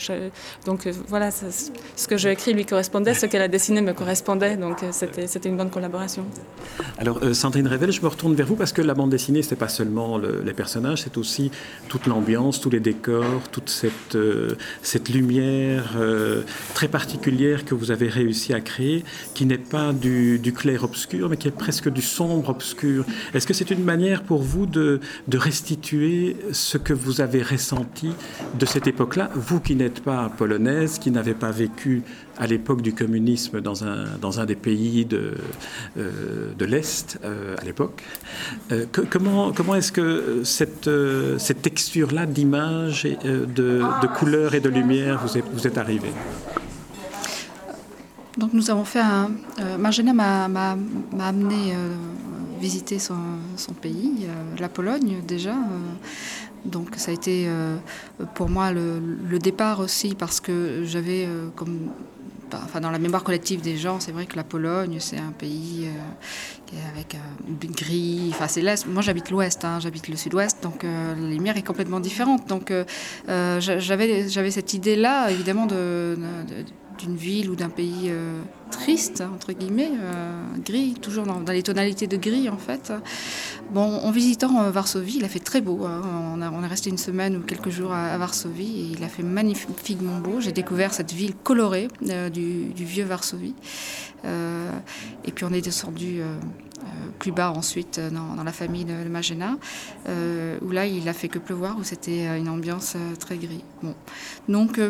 donc 0.64 0.86
euh, 0.86 0.92
voilà, 1.08 1.30
ce 1.30 2.08
que 2.08 2.16
j'ai 2.16 2.30
écrit 2.30 2.52
lui 2.52 2.64
correspondait, 2.64 3.14
ce 3.14 3.26
qu'elle 3.26 3.42
a 3.42 3.48
dessiné 3.48 3.80
me 3.80 3.92
correspondait. 3.92 4.56
Donc 4.56 4.82
euh, 4.82 4.90
c'était 4.92 5.48
une 5.48 5.56
bonne 5.56 5.70
collaboration. 5.70 6.24
Alors 6.98 7.20
euh, 7.22 7.34
Sandrine 7.34 7.68
Revel, 7.68 7.92
je 7.92 8.02
me 8.02 8.08
retourne 8.08 8.34
vers 8.34 8.46
vous 8.46 8.56
parce 8.56 8.72
que 8.72 8.82
la 8.82 8.94
bande 8.94 9.10
dessinée, 9.10 9.42
c'est 9.42 9.56
pas 9.56 9.68
seulement 9.68 10.18
le, 10.18 10.42
les 10.44 10.52
personnages, 10.52 11.02
c'est 11.02 11.16
aussi 11.16 11.50
toute 11.88 12.06
l'ambiance, 12.06 12.60
tous 12.60 12.70
les 12.70 12.80
décors, 12.80 13.48
toute 13.52 13.68
cette 13.68 14.16
cette 14.82 15.08
lumière 15.08 15.45
euh, 15.46 16.42
très 16.74 16.88
particulière 16.88 17.64
que 17.64 17.74
vous 17.74 17.90
avez 17.90 18.08
réussi 18.08 18.52
à 18.52 18.60
créer, 18.60 19.04
qui 19.34 19.46
n'est 19.46 19.58
pas 19.58 19.92
du, 19.92 20.40
clair-obscur, 20.56 21.28
mais 21.28 21.36
qui 21.36 21.48
est 21.48 21.58
presque 21.58 21.88
du 21.88 22.02
sombre-obscur. 22.02 23.04
Est-ce 23.34 23.46
que 23.46 23.54
c'est 23.54 23.70
une 23.70 23.84
manière 23.84 24.22
pour 24.22 24.42
vous 24.42 24.66
de, 24.66 25.00
de, 25.28 25.38
restituer 25.38 26.36
ce 26.52 26.78
que 26.78 26.92
vous 26.92 27.20
avez 27.20 27.42
ressenti 27.42 28.10
de 28.58 28.66
cette 28.66 28.86
époque-là, 28.86 29.30
vous 29.34 29.60
qui 29.60 29.76
n'êtes 29.76 30.00
pas 30.00 30.30
polonaise, 30.36 30.98
qui 30.98 31.10
n'avez 31.10 31.34
pas 31.34 31.50
vécu 31.50 32.02
à 32.38 32.46
l'époque 32.46 32.82
du 32.82 32.92
communisme 32.92 33.60
dans 33.60 33.84
un, 33.84 34.18
dans 34.20 34.40
un 34.40 34.44
des 34.44 34.54
pays 34.56 35.04
de, 35.04 35.34
euh, 35.96 36.52
de 36.56 36.64
l'Est 36.64 37.18
euh, 37.24 37.56
à 37.60 37.64
l'époque. 37.64 38.02
Euh, 38.72 38.86
comment 39.10 39.52
comment 39.52 39.74
est-ce 39.74 39.92
que 39.92 40.42
cette, 40.44 40.90
cette 41.38 41.62
texture-là 41.62 42.26
d'image, 42.26 43.04
de, 43.04 43.46
de 44.02 44.06
couleur 44.06 44.54
et 44.54 44.60
de 44.60 44.68
lumière 44.68 45.20
vous 45.24 45.38
est, 45.38 45.44
vous 45.52 45.66
est 45.66 45.78
arrivée? 45.78 46.12
Donc 48.36 48.52
nous 48.52 48.70
avons 48.70 48.84
fait 48.84 49.00
un... 49.00 49.30
Marjana 49.78 50.12
m'a 50.12 50.76
amené 51.18 51.74
visiter 52.60 52.98
son, 52.98 53.16
son 53.56 53.72
pays, 53.72 54.26
la 54.58 54.68
Pologne 54.68 55.22
déjà. 55.26 55.54
donc 56.66 56.88
ça 56.96 57.10
a 57.10 57.14
été 57.14 57.48
pour 58.34 58.50
moi 58.50 58.72
le, 58.72 59.00
le, 59.30 59.38
départ 59.38 59.80
aussi 59.80 60.14
parce 60.14 60.40
que 60.40 60.82
j'avais 60.84 61.26
comme 61.54 61.88
enfin, 62.54 62.80
dans 62.80 62.90
la 62.90 62.98
mémoire 62.98 63.24
collective 63.24 63.60
des 63.60 63.76
gens, 63.76 64.00
c'est 64.00 64.12
vrai 64.12 64.26
que 64.26 64.36
la 64.36 64.44
Pologne, 64.44 64.96
c'est 65.00 65.18
un 65.18 65.32
pays 65.32 65.86
euh, 65.86 66.76
avec 66.92 67.14
euh, 67.14 67.18
gris. 67.72 68.30
Enfin, 68.30 68.48
c'est 68.48 68.62
l'est. 68.62 68.86
Moi, 68.86 69.02
j'habite 69.02 69.30
l'ouest, 69.30 69.64
hein, 69.64 69.78
j'habite 69.80 70.08
le 70.08 70.16
sud-ouest, 70.16 70.62
donc 70.62 70.84
euh, 70.84 71.14
la 71.14 71.28
lumière 71.28 71.56
est 71.56 71.62
complètement 71.62 72.00
différente. 72.00 72.48
Donc, 72.48 72.70
euh, 72.70 72.84
j'avais, 73.60 74.50
cette 74.50 74.74
idée-là, 74.74 75.30
évidemment, 75.30 75.66
de, 75.66 76.16
de 76.48 76.64
d'une 76.98 77.16
ville 77.16 77.50
ou 77.50 77.56
d'un 77.56 77.68
pays 77.68 78.06
euh, 78.06 78.40
triste, 78.70 79.22
entre 79.22 79.52
guillemets, 79.52 79.90
euh, 79.92 80.42
gris, 80.64 80.94
toujours 80.94 81.24
dans, 81.24 81.40
les 81.40 81.62
tonalités 81.62 82.06
de 82.06 82.16
gris 82.16 82.48
en 82.48 82.56
fait. 82.56 82.92
Bon, 83.70 83.82
en 83.82 84.10
visitant 84.10 84.62
euh, 84.62 84.70
Varsovie, 84.70 85.16
il 85.16 85.24
a 85.24 85.28
fait 85.28 85.40
très 85.40 85.60
beau. 85.60 85.84
Hein. 85.84 86.02
On, 86.52 86.64
est 86.64 86.66
resté 86.66 86.90
une 86.90 86.98
semaine 86.98 87.36
ou 87.36 87.40
quelques 87.40 87.70
jours 87.70 87.92
à, 87.92 88.16
Varsovie 88.18 88.80
et 88.80 88.96
il 88.98 89.04
a 89.04 89.08
fait 89.08 89.22
magnifiquement 89.22 90.18
beau. 90.18 90.40
J'ai 90.40 90.52
découvert 90.52 90.92
cette 90.92 91.12
ville 91.12 91.34
colorée 91.34 91.88
du, 92.32 92.72
vieux 92.74 93.04
Varsovie. 93.04 93.54
Et 94.24 95.32
puis 95.32 95.44
on 95.44 95.52
est 95.52 95.60
descendu 95.60 96.20
plus 97.18 97.32
bas 97.32 97.52
ensuite 97.52 98.00
dans, 98.00 98.34
dans, 98.34 98.42
la 98.42 98.52
famille 98.52 98.84
de, 98.84 99.04
de 99.04 99.08
Magena, 99.08 99.56
où 100.08 100.70
là 100.70 100.86
il 100.86 101.08
a 101.08 101.12
fait 101.12 101.28
que 101.28 101.38
pleuvoir, 101.38 101.76
où 101.78 101.84
c'était 101.84 102.38
une 102.38 102.48
ambiance 102.48 102.96
très 103.18 103.36
gris. 103.36 103.62
Bon. 103.82 103.94
Donc 104.48 104.80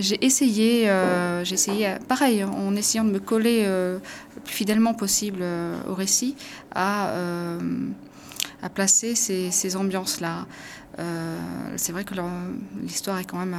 j'ai 0.00 0.24
essayé, 0.24 0.88
euh, 0.88 1.44
j'ai 1.44 1.54
essayé, 1.54 1.94
pareil, 2.08 2.44
en 2.44 2.74
essayant 2.76 3.04
de 3.04 3.10
me 3.10 3.18
coller 3.18 3.62
euh, 3.64 3.98
le 4.34 4.40
plus 4.42 4.54
fidèlement 4.54 4.94
possible 4.94 5.40
euh, 5.42 5.80
au 5.88 5.94
récit, 5.94 6.36
à, 6.74 7.10
euh, 7.10 7.58
à 8.62 8.68
placer 8.68 9.14
ces, 9.14 9.50
ces 9.50 9.76
ambiances-là. 9.76 10.46
Euh, 10.98 11.38
c'est 11.76 11.92
vrai 11.92 12.04
que 12.04 12.14
l'histoire 12.82 13.18
est 13.18 13.24
quand 13.24 13.38
même 13.38 13.56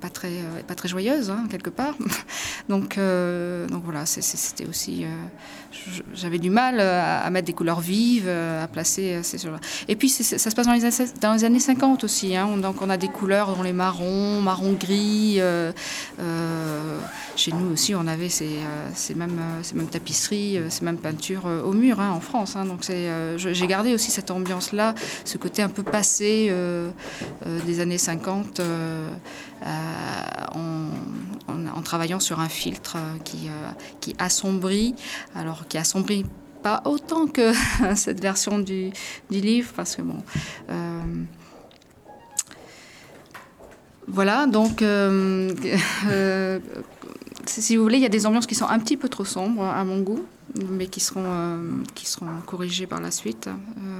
pas 0.00 0.08
très 0.08 0.28
euh, 0.28 0.62
pas 0.66 0.74
très 0.74 0.88
joyeuse 0.88 1.30
hein, 1.30 1.46
quelque 1.50 1.70
part 1.70 1.94
donc 2.68 2.98
euh, 2.98 3.66
donc 3.68 3.84
voilà 3.84 4.06
c'était 4.06 4.66
aussi 4.66 5.04
euh, 5.04 5.08
j'avais 6.14 6.38
du 6.38 6.50
mal 6.50 6.80
à, 6.80 7.20
à, 7.24 7.30
mettre 7.30 7.46
des 7.46 7.52
couleurs 7.52 7.80
vives 7.80 8.28
à 8.28 8.66
placer 8.68 9.20
ces 9.22 9.38
choses 9.38 9.52
là 9.52 9.60
et 9.88 9.96
puis 9.96 10.08
ça 10.08 10.38
se 10.38 10.54
passe 10.54 10.66
dans 10.66 10.72
les, 10.72 10.84
années, 10.84 11.10
dans 11.20 11.34
les 11.34 11.44
années 11.44 11.58
50 11.58 12.04
aussi 12.04 12.36
hein, 12.36 12.56
donc 12.56 12.82
on 12.82 12.90
a 12.90 12.96
des 12.96 13.08
couleurs 13.08 13.56
dans 13.56 13.62
les 13.62 13.72
marrons 13.72 14.40
marron 14.40 14.72
gris 14.72 15.36
euh, 15.38 15.72
euh, 16.20 16.98
chez 17.36 17.52
nous 17.52 17.72
aussi 17.72 17.94
on 17.94 18.06
avait 18.06 18.28
ces, 18.28 18.58
ces 18.94 19.14
mêmes 19.14 19.40
ces 19.62 19.74
mêmes 19.74 19.88
tapisseries 19.88 20.60
ces 20.68 20.84
mêmes 20.84 20.98
peintures 20.98 21.46
au 21.46 21.72
mur 21.72 22.00
hein, 22.00 22.10
en 22.10 22.20
France 22.20 22.56
hein, 22.56 22.64
donc 22.64 22.80
j'ai 23.36 23.66
gardé 23.66 23.94
aussi 23.94 24.10
cette 24.10 24.30
ambiance 24.30 24.72
là 24.72 24.94
ce 25.24 25.38
côté 25.38 25.62
un 25.62 25.68
peu 25.68 25.82
passé 25.82 26.52
des 27.66 27.80
années 27.80 27.98
50 27.98 28.60
en, 29.64 30.58
en, 30.58 30.58
en, 30.58 30.73
travaillant 31.84 32.20
sur 32.20 32.40
un 32.40 32.48
filtre 32.48 32.96
qui, 33.24 33.48
euh, 33.48 33.70
qui 34.00 34.14
assombrit, 34.18 34.94
alors 35.34 35.68
qui 35.68 35.78
assombrit 35.78 36.24
pas 36.62 36.82
autant 36.86 37.26
que 37.26 37.52
cette 37.94 38.20
version 38.20 38.58
du, 38.58 38.90
du 39.30 39.40
livre, 39.40 39.72
parce 39.76 39.96
que 39.96 40.02
bon. 40.02 40.18
Euh, 40.70 41.02
voilà, 44.08 44.46
donc, 44.46 44.82
euh, 44.82 45.54
euh, 46.08 46.58
si 47.46 47.76
vous 47.76 47.82
voulez, 47.82 47.98
il 47.98 48.02
y 48.02 48.06
a 48.06 48.10
des 48.10 48.26
ambiances 48.26 48.46
qui 48.46 48.54
sont 48.54 48.66
un 48.66 48.78
petit 48.78 48.96
peu 48.96 49.08
trop 49.08 49.24
sombres 49.24 49.64
à 49.64 49.84
mon 49.84 50.00
goût 50.00 50.24
mais 50.70 50.86
qui 50.86 51.00
seront, 51.00 51.24
euh, 51.26 51.58
qui 51.94 52.06
seront 52.06 52.40
corrigés 52.46 52.86
par 52.86 53.00
la 53.00 53.10
suite, 53.10 53.48
euh, 53.48 53.52
euh, 53.78 53.93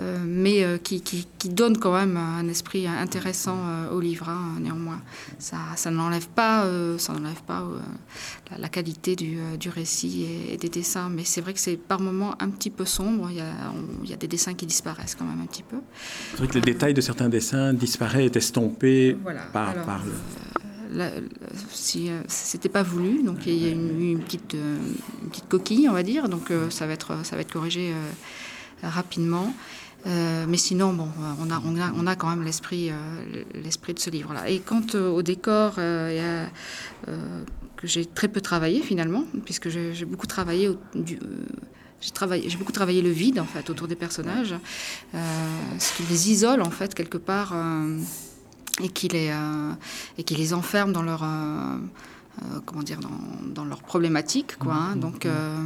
mais 0.00 0.64
qui, 0.82 1.00
qui, 1.00 1.26
qui, 1.38 1.48
donnent 1.48 1.78
quand 1.78 1.92
même 1.92 2.16
un 2.16 2.46
esprit 2.48 2.86
intéressant 2.86 3.58
au 3.92 4.00
livre, 4.00 4.28
hein, 4.28 4.56
néanmoins. 4.60 5.00
Ça, 5.38 5.58
ça 5.76 5.90
n'enlève 5.90 6.28
pas, 6.28 6.64
ça 6.98 7.12
n'enlève 7.12 7.42
pas 7.42 7.66
la, 8.50 8.58
la, 8.58 8.68
qualité 8.68 9.16
du, 9.16 9.38
du 9.58 9.68
récit 9.68 10.24
et, 10.24 10.54
et, 10.54 10.56
des 10.56 10.68
dessins, 10.68 11.08
mais 11.08 11.24
c'est 11.24 11.40
vrai 11.40 11.52
que 11.52 11.60
c'est 11.60 11.76
par 11.76 12.00
moments 12.00 12.34
un 12.40 12.50
petit 12.50 12.70
peu 12.70 12.84
sombre. 12.84 13.28
Il 13.30 13.36
y, 13.36 13.40
a, 13.40 13.52
on, 13.74 14.04
il 14.04 14.10
y 14.10 14.12
a 14.12 14.16
des 14.16 14.28
dessins 14.28 14.54
qui 14.54 14.66
disparaissent 14.66 15.14
quand 15.14 15.24
même 15.24 15.40
un 15.40 15.46
petit 15.46 15.64
peu. 15.64 15.78
C'est 16.30 16.38
vrai 16.38 16.48
que 16.48 16.54
les 16.54 16.60
détails 16.60 16.94
de 16.94 17.00
certains 17.00 17.28
dessins 17.28 17.72
disparaissent, 17.72 18.36
estompés 18.36 19.16
voilà. 19.22 19.42
par, 19.52 19.70
Alors, 19.70 19.86
par 19.86 20.04
le 20.04 20.12
la, 20.90 21.10
si 21.70 22.10
euh, 22.10 22.20
c'était 22.28 22.68
pas 22.68 22.82
voulu 22.82 23.22
donc 23.22 23.46
il 23.46 23.62
y 23.62 23.68
a 23.68 23.72
une, 23.72 24.00
une, 24.00 24.20
petite, 24.20 24.54
euh, 24.54 24.76
une 25.22 25.28
petite 25.28 25.48
coquille 25.48 25.88
on 25.88 25.92
va 25.92 26.02
dire 26.02 26.28
donc 26.28 26.50
euh, 26.50 26.70
ça 26.70 26.86
va 26.86 26.94
être 26.94 27.24
ça 27.24 27.36
va 27.36 27.42
être 27.42 27.52
corrigé 27.52 27.92
euh, 27.92 28.10
rapidement. 28.82 29.54
Euh, 30.06 30.46
mais 30.48 30.58
sinon 30.58 30.92
bon 30.92 31.08
on 31.40 31.50
a 31.50 31.60
on 31.66 31.76
a, 31.76 31.92
on 31.92 32.06
a 32.06 32.14
quand 32.14 32.30
même 32.30 32.44
l'esprit 32.44 32.88
euh, 32.88 32.94
l'esprit 33.52 33.94
de 33.94 33.98
ce 33.98 34.10
livre 34.10 34.32
là 34.32 34.48
et 34.48 34.60
quant 34.60 34.86
au 34.94 35.22
décor 35.22 35.74
euh, 35.78 36.46
a, 37.04 37.10
que 37.76 37.86
j'ai 37.88 38.06
très 38.06 38.28
peu 38.28 38.40
travaillé 38.40 38.80
finalement 38.80 39.24
puisque 39.44 39.68
j'ai 39.68 40.04
beaucoup 40.04 40.28
travaillé 40.28 40.68
au, 40.68 40.78
du 40.94 41.18
j'ai 42.00 42.12
travaillé 42.12 42.48
j'ai 42.48 42.56
beaucoup 42.58 42.70
travaillé 42.70 43.02
le 43.02 43.10
vide 43.10 43.40
en 43.40 43.44
fait 43.44 43.68
autour 43.70 43.88
des 43.88 43.96
personnages 43.96 44.54
ce 45.12 45.96
qui 45.96 46.04
les 46.08 46.30
isole 46.30 46.62
en 46.62 46.70
fait 46.70 46.94
quelque 46.94 47.18
part 47.18 47.52
et 48.82 48.88
qui 48.88 49.08
les, 49.08 49.30
euh, 49.30 49.72
et 50.16 50.24
qui 50.24 50.34
les 50.34 50.54
enferme 50.54 50.92
dans 50.92 51.02
leur... 51.02 51.22
Euh, 51.22 51.78
euh, 52.40 52.60
comment 52.64 52.84
dire 52.84 53.00
dans, 53.00 53.10
dans 53.52 53.64
leurs 53.64 53.82
problématiques 53.82 54.58
quoi 54.58 54.74
hein. 54.74 54.96
donc, 54.96 55.26
euh, 55.26 55.56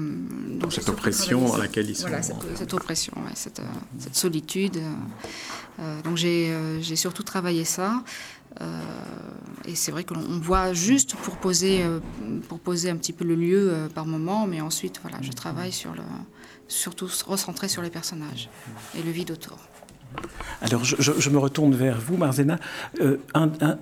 donc 0.62 0.72
cette 0.72 0.88
oppression 0.88 1.52
à 1.54 1.58
laquelle 1.58 1.90
ils 1.90 1.96
sont 1.96 2.08
voilà, 2.08 2.22
cette, 2.22 2.36
cette 2.56 2.74
oppression 2.74 3.12
ouais, 3.16 3.32
cette, 3.34 3.60
euh, 3.60 3.64
cette 3.98 4.16
solitude 4.16 4.78
euh, 5.80 6.02
donc 6.02 6.16
j'ai 6.16 6.50
euh, 6.50 6.82
surtout 6.96 7.22
travaillé 7.22 7.64
ça 7.64 8.02
euh, 8.60 8.80
et 9.64 9.74
c'est 9.74 9.90
vrai 9.92 10.04
que 10.04 10.14
l'on 10.14 10.38
voit 10.40 10.72
juste 10.72 11.14
pour 11.16 11.36
poser 11.36 11.82
euh, 11.82 12.00
pour 12.48 12.60
poser 12.60 12.90
un 12.90 12.96
petit 12.96 13.12
peu 13.12 13.24
le 13.24 13.34
lieu 13.34 13.70
euh, 13.72 13.88
par 13.88 14.06
moment 14.06 14.46
mais 14.46 14.60
ensuite 14.60 15.00
voilà 15.02 15.18
je 15.22 15.32
travaille 15.32 15.72
sur 15.72 15.92
le 15.94 16.02
surtout 16.68 17.08
recentrer 17.26 17.68
sur 17.68 17.82
les 17.82 17.90
personnages 17.90 18.50
et 18.96 19.02
le 19.02 19.10
vide 19.10 19.30
autour 19.30 19.58
Alors, 20.62 20.84
je, 20.84 21.30
me 21.30 21.38
retourne 21.38 21.74
vers 21.74 22.00
vous, 22.00 22.16
Marzena. 22.16 22.56
Euh, 23.00 23.16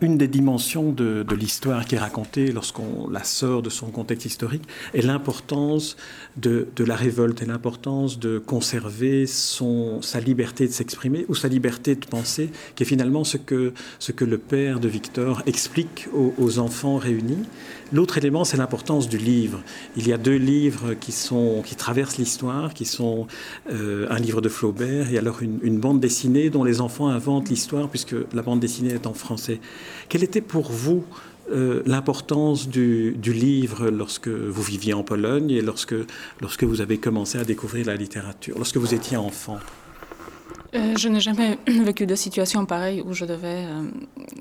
une 0.00 0.16
des 0.16 0.28
dimensions 0.28 0.92
de, 0.92 1.26
l'histoire 1.34 1.84
qui 1.84 1.94
est 1.94 1.98
racontée 1.98 2.52
lorsqu'on 2.52 3.08
la 3.10 3.22
sort 3.22 3.60
de 3.60 3.68
son 3.68 3.90
contexte 3.90 4.24
historique 4.24 4.62
est 4.94 5.02
l'importance 5.02 5.96
de, 6.38 6.66
la 6.78 6.96
révolte 6.96 7.42
et 7.42 7.46
l'importance 7.46 8.18
de 8.18 8.38
conserver 8.38 9.26
son, 9.26 10.00
sa 10.00 10.20
liberté 10.20 10.66
de 10.66 10.72
s'exprimer 10.72 11.26
ou 11.28 11.34
sa 11.34 11.48
liberté 11.48 11.94
de 11.94 12.06
penser, 12.06 12.50
qui 12.74 12.84
est 12.84 12.86
finalement 12.86 13.24
ce 13.24 13.36
que, 13.36 13.74
ce 13.98 14.12
que 14.12 14.24
le 14.24 14.38
père 14.38 14.80
de 14.80 14.88
Victor 14.88 15.42
explique 15.46 16.08
aux 16.14 16.58
enfants 16.58 16.96
réunis. 16.96 17.44
L'autre 17.92 18.18
élément, 18.18 18.44
c'est 18.44 18.56
l'importance 18.56 19.08
du 19.08 19.18
livre. 19.18 19.62
Il 19.96 20.06
y 20.06 20.12
a 20.12 20.18
deux 20.18 20.36
livres 20.36 20.94
qui, 20.94 21.10
sont, 21.10 21.62
qui 21.64 21.74
traversent 21.74 22.18
l'histoire, 22.18 22.72
qui 22.72 22.84
sont 22.84 23.26
euh, 23.72 24.06
un 24.10 24.18
livre 24.18 24.40
de 24.40 24.48
Flaubert 24.48 25.12
et 25.12 25.18
alors 25.18 25.42
une, 25.42 25.80
bande 25.80 25.98
dessinée 25.98 26.19
dont 26.28 26.64
les 26.64 26.80
enfants 26.80 27.08
inventent 27.08 27.48
l'histoire, 27.48 27.88
puisque 27.88 28.14
la 28.32 28.42
bande 28.42 28.60
dessinée 28.60 28.94
est 28.94 29.06
en 29.06 29.14
français. 29.14 29.60
Quelle 30.08 30.22
était 30.22 30.40
pour 30.40 30.70
vous 30.70 31.04
euh, 31.50 31.82
l'importance 31.84 32.68
du, 32.68 33.16
du, 33.16 33.32
livre 33.32 33.90
lorsque 33.90 34.28
vous 34.28 34.62
viviez 34.62 34.94
en 34.94 35.02
Pologne 35.02 35.50
et 35.50 35.62
lorsque, 35.62 35.96
lorsque 36.40 36.62
vous 36.62 36.80
avez 36.80 36.98
commencé 36.98 37.38
à 37.38 37.44
découvrir 37.44 37.86
la 37.86 37.96
littérature, 37.96 38.54
lorsque 38.56 38.76
vous 38.76 38.94
étiez 38.94 39.16
enfant? 39.16 39.58
Euh, 40.74 40.94
je 40.96 41.08
n'ai 41.08 41.18
jamais 41.18 41.58
vécu 41.66 42.06
de 42.06 42.14
situation 42.14 42.64
pareille 42.64 43.02
où 43.04 43.12
je 43.12 43.24
devais, 43.24 43.64
euh, 43.64 43.82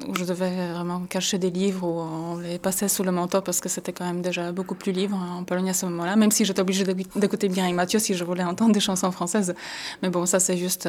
où 0.08 0.16
je 0.16 0.24
devais 0.24 0.72
vraiment 0.72 1.02
cacher 1.10 1.40
des 1.40 1.50
livres 1.50 1.88
ou 1.88 2.00
on 2.00 2.38
les 2.38 2.60
passait 2.60 2.88
sous 2.88 3.04
le 3.04 3.12
manteau 3.12 3.42
parce 3.42 3.60
que 3.60 3.70
c'était 3.70 3.94
quand 3.94 4.06
même 4.06 4.22
déjà 4.22 4.52
beaucoup 4.52 4.76
plus 4.76 4.92
libre 4.92 5.16
en 5.16 5.44
Pologne 5.44 5.72
à 5.72 5.74
ce 5.74 5.88
moment-là, 5.88 6.16
même 6.16 6.32
si 6.32 6.46
j'étais 6.46 6.62
obligée 6.62 6.86
d'écouter 7.16 7.50
bien 7.50 7.72
Mathieu 7.74 7.98
si 7.98 8.14
je 8.14 8.24
voulais 8.24 8.44
entendre 8.44 8.74
des 8.74 8.80
chansons 8.80 9.12
françaises. 9.12 9.56
Mais 10.04 10.10
bon, 10.10 10.28
ça 10.28 10.40
c'est 10.40 10.58
juste. 10.58 10.88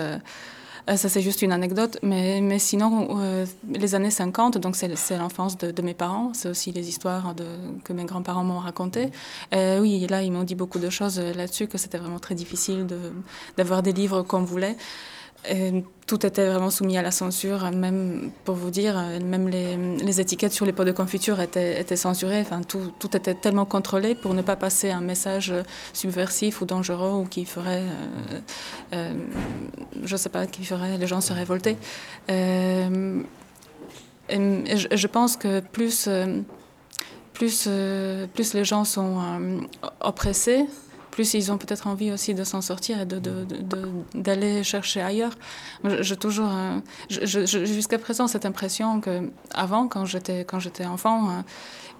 Euh, 0.91 0.97
ça, 0.97 1.09
c'est 1.09 1.21
juste 1.21 1.43
une 1.43 1.53
anecdote, 1.53 1.99
mais, 2.03 2.41
mais 2.41 2.59
sinon, 2.59 3.09
les 3.73 3.95
années 3.95 4.11
50, 4.11 4.59
donc 4.59 4.77
c'est 4.77 5.17
l'enfance 5.17 5.57
de, 5.57 5.71
de, 5.71 5.83
mes 5.83 5.95
parents, 5.95 6.33
c'est 6.35 6.49
aussi 6.49 6.73
les 6.73 6.89
histoires 6.89 7.35
de, 7.35 7.45
que 7.85 7.93
mes 7.93 8.05
grands-parents 8.05 8.45
m'ont 8.45 8.59
racontées. 8.59 9.11
oui, 9.53 10.07
là, 10.09 10.23
ils 10.23 10.33
m'ont 10.33 10.43
dit 10.43 10.55
beaucoup 10.55 10.79
de 10.79 10.91
choses 10.91 11.21
là-dessus, 11.21 11.69
que 11.69 11.79
c'était 11.79 11.99
vraiment 11.99 12.19
très 12.19 12.35
difficile 12.35 12.87
d'avoir 13.57 13.83
des 13.83 13.93
livres 13.93 14.23
qu'on 14.23 14.43
voulait 14.43 14.77
tout 16.11 16.27
était 16.27 16.47
vraiment 16.47 16.71
soumis 16.71 16.99
à 16.99 17.03
la 17.03 17.13
censure, 17.13 17.71
même 17.71 18.33
pour 18.45 18.57
vous 18.57 18.71
dire, 18.71 19.01
même 19.25 19.49
les, 19.49 20.21
étiquettes 20.21 20.53
sur 20.53 20.67
les 20.67 20.73
pots 20.73 20.85
de 20.85 20.93
confiture 20.93 21.41
étaient, 21.41 21.97
censurées. 21.97 22.41
Enfin, 22.41 22.63
tout, 22.63 23.17
était 23.17 23.35
tellement 23.35 23.65
contrôlé 23.65 24.17
pour 24.17 24.35
ne 24.35 24.43
pas 24.43 24.57
passer 24.57 24.91
un 24.91 25.01
message 25.01 25.55
subversif 25.93 26.61
ou 26.61 26.65
dangereux 26.65 27.13
ou 27.13 27.27
qui 27.27 27.45
ferait, 27.45 27.85
euh, 27.85 28.41
euh, 28.95 29.15
je 30.03 30.17
sais 30.17 30.29
pas, 30.29 30.47
qui 30.47 30.65
ferait 30.65 30.99
les 30.99 31.07
gens 31.07 31.21
se 31.21 31.33
révolter. 31.33 31.77
Euh, 32.29 33.23
et, 34.29 34.77
je, 34.77 35.07
pense 35.07 35.37
que 35.37 35.61
plus, 35.61 36.09
plus, 37.33 37.69
plus 38.35 38.55
les 38.55 38.65
gens 38.65 38.85
sont 38.85 39.61
oppressés, 40.01 40.67
plus 41.11 41.35
ils 41.35 41.51
ont 41.53 41.59
peut-être 41.59 41.87
envie 41.87 42.13
aussi 42.13 42.35
de 42.35 42.45
s'en 42.45 42.61
sortir 42.61 43.01
et 43.01 43.07
d'aller 43.07 44.59
de, 44.59 44.63
chercher 44.63 45.01
ailleurs. 45.01 45.37
J'ai 46.01 46.17
toujours, 46.17 46.51
euh, 46.51 46.81
jusqu'à 47.09 47.99
présent, 47.99 48.27
cette 48.27 48.47
impression 48.47 49.01
que 49.01 49.31
avant, 49.55 49.89
quand 49.89 50.05
j'étais 50.05 50.45
quand 50.45 50.61
j'étais 50.61 50.87
enfant, 50.87 51.31
euh, 51.31 51.43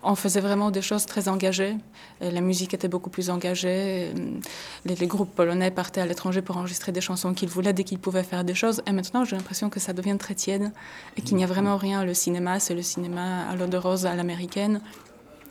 on 0.03 0.15
faisait 0.15 0.41
vraiment 0.41 0.71
des 0.71 0.81
choses 0.81 1.05
très 1.05 1.29
engagées. 1.29 1.77
la 2.21 2.41
musique 2.41 2.73
était 2.73 2.89
beaucoup 2.89 3.11
plus 3.11 3.29
engagée. 3.29 4.11
Les, 4.87 4.95
les 4.95 5.07
groupes 5.07 5.35
polonais 5.35 5.71
partaient 5.71 6.01
à 6.01 6.07
l'étranger 6.07 6.41
pour 6.41 6.57
enregistrer 6.57 6.91
des 6.91 7.03
chansons 7.03 7.35
qu'ils 7.35 7.51
voulaient 7.51 7.75
dès 7.75 7.85
qu'ils 7.85 7.99
pouvaient 7.99 8.23
faire 8.23 8.45
des 8.45 8.55
choses. 8.55 8.83
Et 8.87 8.93
maintenant, 8.93 9.25
j'ai 9.27 9.37
l'impression 9.37 9.69
que 9.69 9.79
ça 9.79 9.93
devient 9.93 10.17
très 10.19 10.35
tiède 10.35 10.73
et 11.19 11.23
qu'il 11.23 11.37
n'y 11.37 11.45
a 11.45 11.47
vraiment 11.47 11.77
rien. 11.77 12.05
Le 12.05 12.15
cinéma, 12.15 12.61
c'est 12.61 12.75
le 12.75 12.83
cinéma 12.83 13.47
à 13.51 13.57
l'eau 13.57 13.67
de 13.67 13.77
rose 13.77 14.07
à 14.07 14.15
l'américaine. 14.15 14.81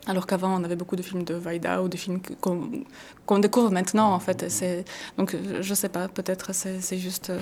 Alors 0.08 0.26
qu'avant, 0.26 0.60
on 0.60 0.64
avait 0.64 0.76
beaucoup 0.76 0.96
de 0.96 1.02
films 1.02 1.24
de 1.24 1.34
Vaida 1.34 1.84
ou 1.84 1.90
de 1.90 1.98
films 1.98 2.20
qu'on 2.42 3.40
découvre 3.40 3.72
maintenant, 3.72 4.14
en 4.14 4.20
fait. 4.20 4.46
Donc, 5.18 5.36
je 5.62 5.70
ne 5.70 5.76
sais 5.76 5.90
pas, 5.90 6.08
peut-être 6.08 6.54
c'est 6.54 6.98
juste... 6.98 7.30
Euh, 7.30 7.40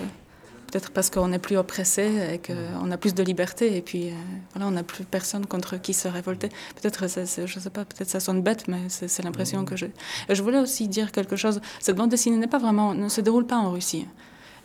peut-être 0.68 0.92
parce 0.92 1.10
qu'on 1.10 1.30
n'est 1.30 1.40
plus 1.40 1.58
oppressé 1.58 2.34
et 2.34 2.40
qu'on 2.40 2.92
a 2.92 2.98
plus 2.98 3.14
de 3.14 3.24
liberté 3.24 3.78
et 3.78 3.82
puis 3.82 4.10
euh, 4.10 4.14
voilà, 4.54 4.68
on 4.68 4.72
n'a 4.72 4.84
plus 4.84 5.06
personne 5.06 5.46
contre 5.46 5.78
qui 5.78 5.94
se 5.94 6.08
révolter. 6.08 6.50
Peut-être, 6.82 7.08
je 7.08 7.42
ne 7.42 7.48
sais 7.48 7.70
pas, 7.70 7.86
peut-être 7.86 8.10
ça 8.10 8.20
sonne 8.20 8.42
bête, 8.42 8.68
mais 8.68 8.82
c'est 8.90 9.24
l'impression 9.24 9.66
que 9.66 9.76
j'ai. 9.76 9.92
Je 10.30 10.42
voulais 10.44 10.60
aussi 10.60 10.88
dire 10.88 11.12
quelque 11.12 11.36
chose. 11.36 11.62
Cette 11.80 11.96
bande 11.96 12.10
dessinée 12.10 12.38
n'est 12.38 12.48
pas 12.48 12.60
vraiment, 12.60 12.94
ne 12.94 13.10
se 13.10 13.22
déroule 13.22 13.48
pas 13.48 13.58
en 13.58 13.72
Russie. 13.72 14.08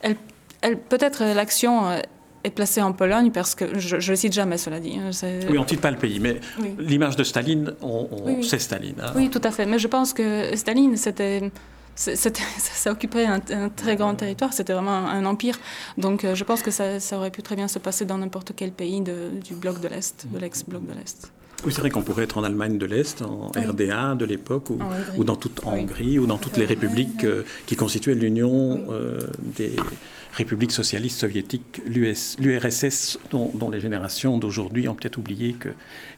Elle, 0.01 0.17
elle 0.61 0.79
peut-être 0.79 1.23
l'action 1.23 1.89
euh, 1.89 2.01
est 2.45 2.51
placé 2.51 2.83
en 2.83 2.93
Pologne 2.93 3.31
parce 3.31 3.55
que 3.55 3.79
je 3.79 3.97
ne 3.97 4.01
le 4.01 4.17
cite 4.17 4.33
jamais, 4.33 4.59
cela 4.59 4.81
dit. 4.81 4.99
Hein, 4.99 5.11
oui, 5.49 5.59
on 5.59 5.63
ne 5.63 5.69
cite 5.69 5.81
pas 5.81 5.91
le 5.91 5.97
pays, 5.97 6.21
mais 6.21 6.41
l'image 6.79 7.17
de 7.17 7.25
Staline, 7.25 7.75
on, 7.83 8.09
c'est 8.43 8.59
Staline. 8.59 8.97
Hein. 9.01 9.13
Oui, 9.17 9.31
tout 9.31 9.41
à 9.45 9.51
fait. 9.51 9.67
Mais 9.67 9.79
je 9.79 9.89
pense 9.89 10.13
que 10.13 10.55
Staline, 10.57 10.97
c'était. 10.97 11.51
Ça 11.95 12.91
occupait 12.91 13.27
un, 13.27 13.41
très 13.69 13.97
grand 13.97 14.15
territoire, 14.15 14.55
c'était 14.55 14.73
vraiment 14.73 14.97
un, 14.97 15.27
empire. 15.27 15.59
Donc 15.99 16.25
euh, 16.25 16.35
je 16.35 16.43
pense 16.43 16.63
que 16.63 16.71
ça, 16.71 16.99
ça, 17.01 17.19
aurait 17.19 17.31
pu 17.31 17.43
très 17.43 17.55
bien 17.55 17.69
se 17.69 17.79
passer 17.79 18.07
dans 18.07 18.17
n'importe 18.17 18.53
quel 18.57 18.73
pays 18.73 19.03
de, 19.03 19.29
du 19.45 19.55
bloc 19.55 19.79
de 19.79 19.89
l'Est, 19.89 20.27
de 20.33 20.39
l'ex-bloc 20.39 20.87
de 20.87 20.95
l'Est. 20.95 21.31
Oui, 21.65 21.73
c'est 21.73 21.81
vrai 21.81 21.91
qu'on 21.91 22.03
pourrait 22.03 22.25
être 22.25 22.39
en 22.39 22.45
Allemagne 22.45 22.77
de 22.77 22.87
l'Est, 22.87 23.23
en 23.23 23.53
RDA 23.55 24.17
de 24.17 24.25
l'époque, 24.25 24.71
ou, 24.71 24.79
ou, 25.17 25.25
dans 25.25 25.37
toute 25.37 25.65
en 25.65 25.75
Hongrie, 25.75 26.19
ou 26.19 26.27
dans 26.27 26.39
toutes 26.39 26.57
les 26.57 26.65
républiques 26.65 27.25
euh, 27.25 27.45
qui 27.67 27.77
constituaient 27.77 28.15
l'Union 28.15 28.85
euh, 28.91 29.21
des 29.41 29.77
républiques 30.33 30.73
socialistes 30.73 31.21
soviétiques, 31.21 31.83
l'URSS, 31.87 33.19
dont, 33.31 33.51
dont, 33.55 33.71
les 33.71 33.81
générations 33.81 34.39
d'aujourd'hui 34.39 34.89
ont 34.89 34.95
peut-être 34.95 35.19
oublié 35.19 35.53
que 35.53 35.69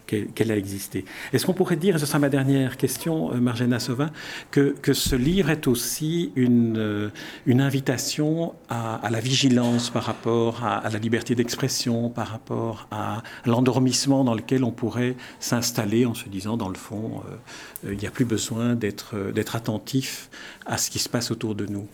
qu'elle 0.07 0.51
a 0.51 0.57
existé. 0.57 1.05
Est-ce 1.33 1.47
qu'on 1.47 1.55
pourrait 1.55 1.77
dire, 1.77 1.97
et 1.97 1.99
ce 1.99 2.07
sera 2.07 2.19
ma 2.19 2.29
dernière 2.29 2.77
question, 2.77 3.33
euh, 3.33 3.37
Marjana 3.37 3.81
Sova, 3.81 4.11
que, 4.51 4.75
que, 4.83 4.93
ce 4.93 5.17
livre 5.17 5.51
est 5.51 5.67
aussi 5.67 6.33
une, 6.37 6.77
euh, 6.77 7.09
une 7.47 7.61
invitation 7.61 8.55
à, 8.69 9.01
la 9.11 9.21
vigilance 9.21 9.91
par 9.91 10.05
rapport 10.05 10.65
à, 10.65 10.89
la 10.91 10.99
liberté 10.99 11.35
d'expression, 11.35 12.11
par 12.11 12.29
rapport 12.29 12.87
à, 12.91 13.23
l'endormissement 13.47 14.25
dans 14.25 14.35
lequel 14.35 14.65
on 14.65 14.73
pourrait 14.73 15.17
s'installer 15.41 16.07
en 16.07 16.15
se 16.15 16.29
disant, 16.29 16.57
dans 16.57 16.69
le 16.69 16.75
fond, 16.77 17.23
euh, 17.85 17.93
il 17.93 17.99
n'y 17.99 18.07
a 18.07 18.11
plus 18.11 18.25
besoin 18.25 18.75
d'être 18.75 19.57
attentif 19.57 20.31
à 20.67 20.79
ce 20.79 20.91
qui 20.91 20.99
se 20.99 21.09
passe 21.09 21.31
autour 21.31 21.55
de 21.55 21.67
nous 21.67 21.87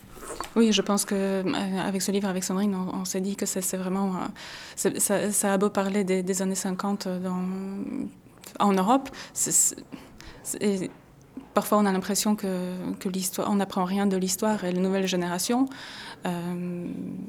oui, 0.56 0.72
je 0.72 0.82
pense 0.82 1.04
que 1.04 1.44
avec 1.78 2.02
ce 2.02 2.12
livre, 2.12 2.28
avec 2.28 2.44
Sandrine, 2.44 2.74
on, 2.74 3.04
s'est 3.04 3.20
dit 3.20 3.36
que 3.36 3.46
c'est 3.46 3.76
vraiment. 3.76 4.14
Ça, 4.76 5.52
a 5.52 5.58
beau 5.58 5.70
parler 5.70 6.04
des, 6.04 6.22
des 6.22 6.42
années 6.42 6.54
50 6.54 7.08
dans, 7.08 7.44
en 8.58 8.72
Europe. 8.72 9.10
Parfois, 11.60 11.76
on 11.76 11.84
a 11.84 11.92
l'impression 11.92 12.36
que, 12.36 12.46
que 13.00 13.10
l'histoire, 13.10 13.50
on 13.50 13.56
n'apprend 13.56 13.84
rien 13.84 14.06
de 14.06 14.16
l'histoire 14.16 14.64
et 14.64 14.72
les 14.72 14.80
nouvelles 14.80 15.06
générations. 15.06 15.68
Euh, 16.24 16.30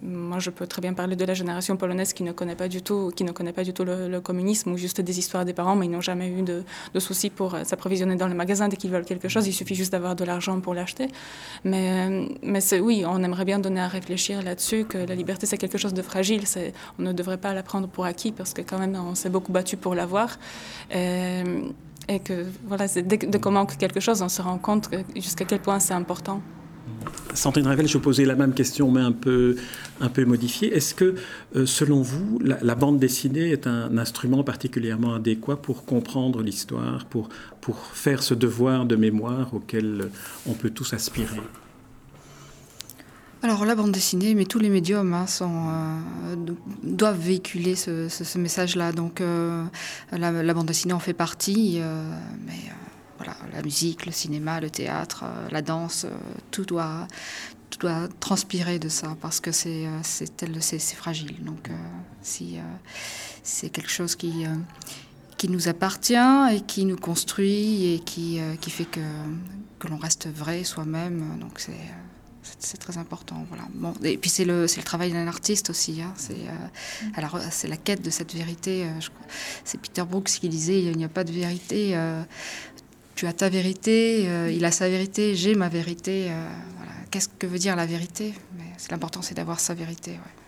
moi, 0.01 0.39
je 0.39 0.49
peux 0.49 0.67
très 0.67 0.81
bien 0.81 0.93
parler 0.93 1.17
de 1.17 1.25
la 1.25 1.33
génération 1.33 1.75
polonaise 1.75 2.13
qui 2.13 2.23
ne 2.23 2.31
connaît 2.31 2.55
pas 2.55 2.69
du 2.69 2.81
tout, 2.81 3.11
qui 3.13 3.25
ne 3.25 3.33
connaît 3.33 3.51
pas 3.51 3.65
du 3.65 3.73
tout 3.73 3.83
le, 3.83 4.21
communisme 4.21 4.71
ou 4.71 4.77
juste 4.77 5.01
des 5.01 5.19
histoires 5.19 5.43
des 5.43 5.51
parents, 5.51 5.75
mais 5.75 5.87
ils 5.87 5.91
n'ont 5.91 6.07
jamais 6.11 6.29
eu 6.29 6.43
de, 6.43 6.63
de 6.93 6.99
soucis 7.01 7.29
pour 7.29 7.55
euh, 7.55 7.65
s'approvisionner 7.65 8.15
dans 8.15 8.29
le 8.29 8.33
magasin 8.33 8.69
dès 8.69 8.77
qu'ils 8.77 8.91
veulent 8.91 9.03
quelque 9.03 9.27
chose. 9.27 9.45
Il 9.47 9.53
suffit 9.53 9.75
juste 9.75 9.91
d'avoir 9.91 10.15
de 10.15 10.23
l'argent 10.23 10.57
pour 10.61 10.73
l'acheter. 10.73 11.09
Mais, 11.65 11.85
euh, 11.91 12.25
mais 12.41 12.61
oui, 12.79 13.03
on 13.05 13.21
aimerait 13.25 13.43
bien 13.43 13.59
donner 13.59 13.81
à 13.81 13.89
réfléchir 13.89 14.41
là-dessus 14.43 14.85
que 14.85 14.97
la 14.97 15.15
liberté 15.15 15.45
c'est 15.45 15.57
quelque 15.57 15.77
chose 15.77 15.93
de 15.93 16.01
fragile. 16.01 16.43
On 16.99 17.03
ne 17.03 17.11
devrait 17.11 17.41
pas 17.45 17.53
la 17.53 17.63
prendre 17.63 17.89
pour 17.89 18.05
acquis 18.05 18.31
parce 18.31 18.53
que 18.53 18.61
quand 18.61 18.79
même 18.79 18.95
on 18.95 19.13
s'est 19.13 19.29
beaucoup 19.29 19.51
battu 19.51 19.75
pour 19.75 19.93
l'avoir. 19.93 20.37
Que 22.07 22.45
voilà, 22.67 22.87
dès, 22.87 23.03
dès 23.03 23.39
qu'on 23.39 23.51
manque 23.51 23.77
quelque 23.77 23.99
chose, 23.99 24.21
on 24.21 24.29
se 24.29 24.41
rend 24.41 24.57
compte 24.57 24.89
jusqu'à 25.15 25.45
quel 25.45 25.59
point 25.59 25.79
c'est 25.79 25.93
important. 25.93 26.41
Sandrine 27.33 27.67
Ravel, 27.67 27.87
je 27.87 27.97
posais 27.97 28.25
la 28.25 28.35
même 28.35 28.53
question, 28.53 28.91
mais 28.91 29.01
un 29.01 29.11
peu, 29.11 29.55
un 29.99 30.09
peu 30.09 30.25
modifiée. 30.25 30.75
Est-ce 30.75 30.93
que, 30.93 31.15
euh, 31.55 31.65
selon 31.65 32.01
vous, 32.01 32.39
la, 32.39 32.75
bande 32.75 32.99
dessinée 32.99 33.51
est 33.51 33.67
un 33.67 33.97
instrument 33.97 34.43
particulièrement 34.43 35.15
adéquat 35.15 35.55
pour 35.55 35.85
comprendre 35.85 36.41
l'histoire, 36.41 37.05
pour, 37.05 37.29
pour 37.61 37.77
faire 37.77 38.21
ce 38.21 38.33
devoir 38.33 38.85
de 38.85 38.95
mémoire 38.95 39.53
auquel 39.53 40.09
on 40.47 40.53
peut 40.53 40.69
tous 40.69 40.93
aspirer? 40.93 41.39
Alors 43.43 43.65
la 43.65 43.75
bande 43.75 43.91
dessinée, 43.91 44.35
mais 44.35 44.45
tous 44.45 44.59
les 44.59 44.69
médiums 44.69 45.13
hein, 45.13 45.25
euh, 45.41 46.35
doivent 46.83 47.19
véhiculer 47.19 47.75
ce, 47.75 48.37
message-là. 48.37 48.91
Donc 48.91 49.21
euh, 49.21 49.65
la, 50.11 50.53
bande 50.53 50.67
dessinée 50.67 50.93
en 50.93 50.99
fait 50.99 51.13
partie, 51.13 51.81
mais 52.45 52.71
la 53.53 53.61
musique, 53.61 54.05
le 54.05 54.11
cinéma, 54.11 54.59
le 54.59 54.69
théâtre, 54.69 55.23
euh, 55.25 55.47
la 55.51 55.61
danse, 55.61 56.05
euh, 56.05 56.09
tout 56.51 56.65
doit, 56.65 57.07
transpirer 58.19 58.77
de 58.77 58.89
ça 58.89 59.17
parce 59.21 59.39
que 59.39 59.51
c'est 59.51 59.87
euh, 59.87 60.79
fragile. 60.95 61.43
Donc 61.43 61.69
c'est 62.21 63.69
quelque 63.69 63.89
chose 63.89 64.15
qui 64.15 64.45
nous 65.49 65.67
appartient 65.67 66.13
et 66.53 66.61
qui 66.61 66.85
nous 66.85 66.97
construit 66.97 67.93
et 67.93 67.99
qui, 67.99 68.39
qui 68.59 68.69
fait 68.69 68.85
que, 68.85 68.99
que 69.79 69.87
l'on 69.87 69.97
reste 69.97 70.27
vrai 70.27 70.63
soi-même. 70.63 71.39
Donc 71.39 71.53
c'est 71.59 71.71
c'est 72.59 72.77
très 72.77 72.97
important. 72.97 73.45
Voilà. 73.49 73.63
Bon, 73.73 73.93
et 74.03 74.17
puis 74.17 74.29
c'est 74.29 74.45
le, 74.45 74.63
le, 74.63 74.83
travail 74.83 75.11
d'un 75.11 75.27
artiste 75.27 75.69
aussi. 75.69 76.01
Hein. 76.01 76.13
C'est 76.17 76.35
alors 77.15 77.39
c'est 77.51 77.67
la 77.67 77.77
quête 77.77 78.01
de 78.01 78.09
cette 78.09 78.33
vérité. 78.33 78.87
c'est 79.63 79.79
Peter 79.79 80.03
Brooks 80.03 80.25
qui 80.25 80.49
disait 80.49 80.81
il 80.81 80.97
n'y 80.97 81.05
a 81.05 81.09
pas 81.09 81.23
de 81.23 81.31
vérité. 81.31 81.95
tu 83.15 83.27
as 83.27 83.33
ta 83.33 83.49
vérité, 83.49 84.27
il 84.51 84.65
a 84.65 84.71
sa 84.71 84.89
vérité, 84.89 85.35
j'ai 85.35 85.55
ma 85.55 85.69
vérité. 85.69 86.31
voilà. 86.77 86.91
Qu'est-ce 87.11 87.29
que 87.29 87.47
veut 87.47 87.59
dire 87.59 87.75
la 87.75 87.85
vérité? 87.85 88.33
L'important 88.89 89.21
c'est 89.21 89.35
d'avoir 89.35 89.59
sa 89.59 89.73
vérité. 89.73 90.11
Ouais. 90.11 90.40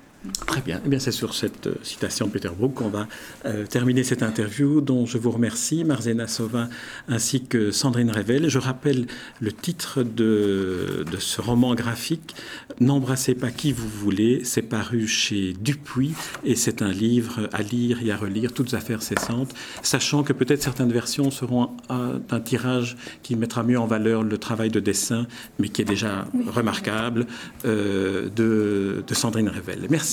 Très 0.47 0.61
bien. 0.61 0.79
Eh 0.85 0.89
bien, 0.89 0.99
c'est 0.99 1.11
sur 1.11 1.33
cette 1.33 1.67
euh, 1.67 1.75
citation 1.83 2.27
de 2.27 2.31
Peter 2.31 2.49
Brook 2.57 2.75
qu'on 2.75 2.87
va 2.87 3.07
euh, 3.45 3.65
terminer 3.65 4.03
cette 4.03 4.23
interview, 4.23 4.79
dont 4.79 5.05
je 5.05 5.17
vous 5.17 5.31
remercie, 5.31 5.83
Marzena 5.83 6.27
Sauvin 6.27 6.69
ainsi 7.09 7.43
que 7.43 7.71
Sandrine 7.71 8.09
Revel. 8.09 8.47
Je 8.47 8.59
rappelle 8.59 9.07
le 9.41 9.51
titre 9.51 10.03
de, 10.03 11.05
de 11.11 11.17
ce 11.17 11.41
roman 11.41 11.75
graphique, 11.75 12.35
N'embrassez 12.79 13.35
pas 13.35 13.51
qui 13.51 13.71
vous 13.71 13.87
voulez. 13.87 14.41
C'est 14.43 14.61
paru 14.61 15.07
chez 15.07 15.53
Dupuis 15.53 16.13
et 16.43 16.55
c'est 16.55 16.81
un 16.81 16.91
livre 16.91 17.49
à 17.51 17.61
lire 17.61 17.99
et 18.03 18.11
à 18.11 18.17
relire, 18.17 18.53
toutes 18.53 18.73
affaires 18.73 19.01
cessantes, 19.03 19.53
sachant 19.81 20.23
que 20.23 20.33
peut-être 20.33 20.63
certaines 20.63 20.91
versions 20.91 21.31
seront 21.31 21.71
un, 21.89 22.19
tirage 22.43 22.97
qui 23.21 23.35
mettra 23.35 23.63
mieux 23.63 23.79
en 23.79 23.85
valeur 23.85 24.23
le 24.23 24.37
travail 24.37 24.69
de 24.69 24.79
dessin, 24.79 25.27
mais 25.59 25.69
qui 25.69 25.81
est 25.81 25.85
déjà 25.85 26.25
remarquable, 26.47 27.25
euh, 27.65 28.27
de, 28.29 29.03
de 29.05 29.13
Sandrine 29.13 29.49
Revel. 29.49 29.87
Merci. 29.89 30.12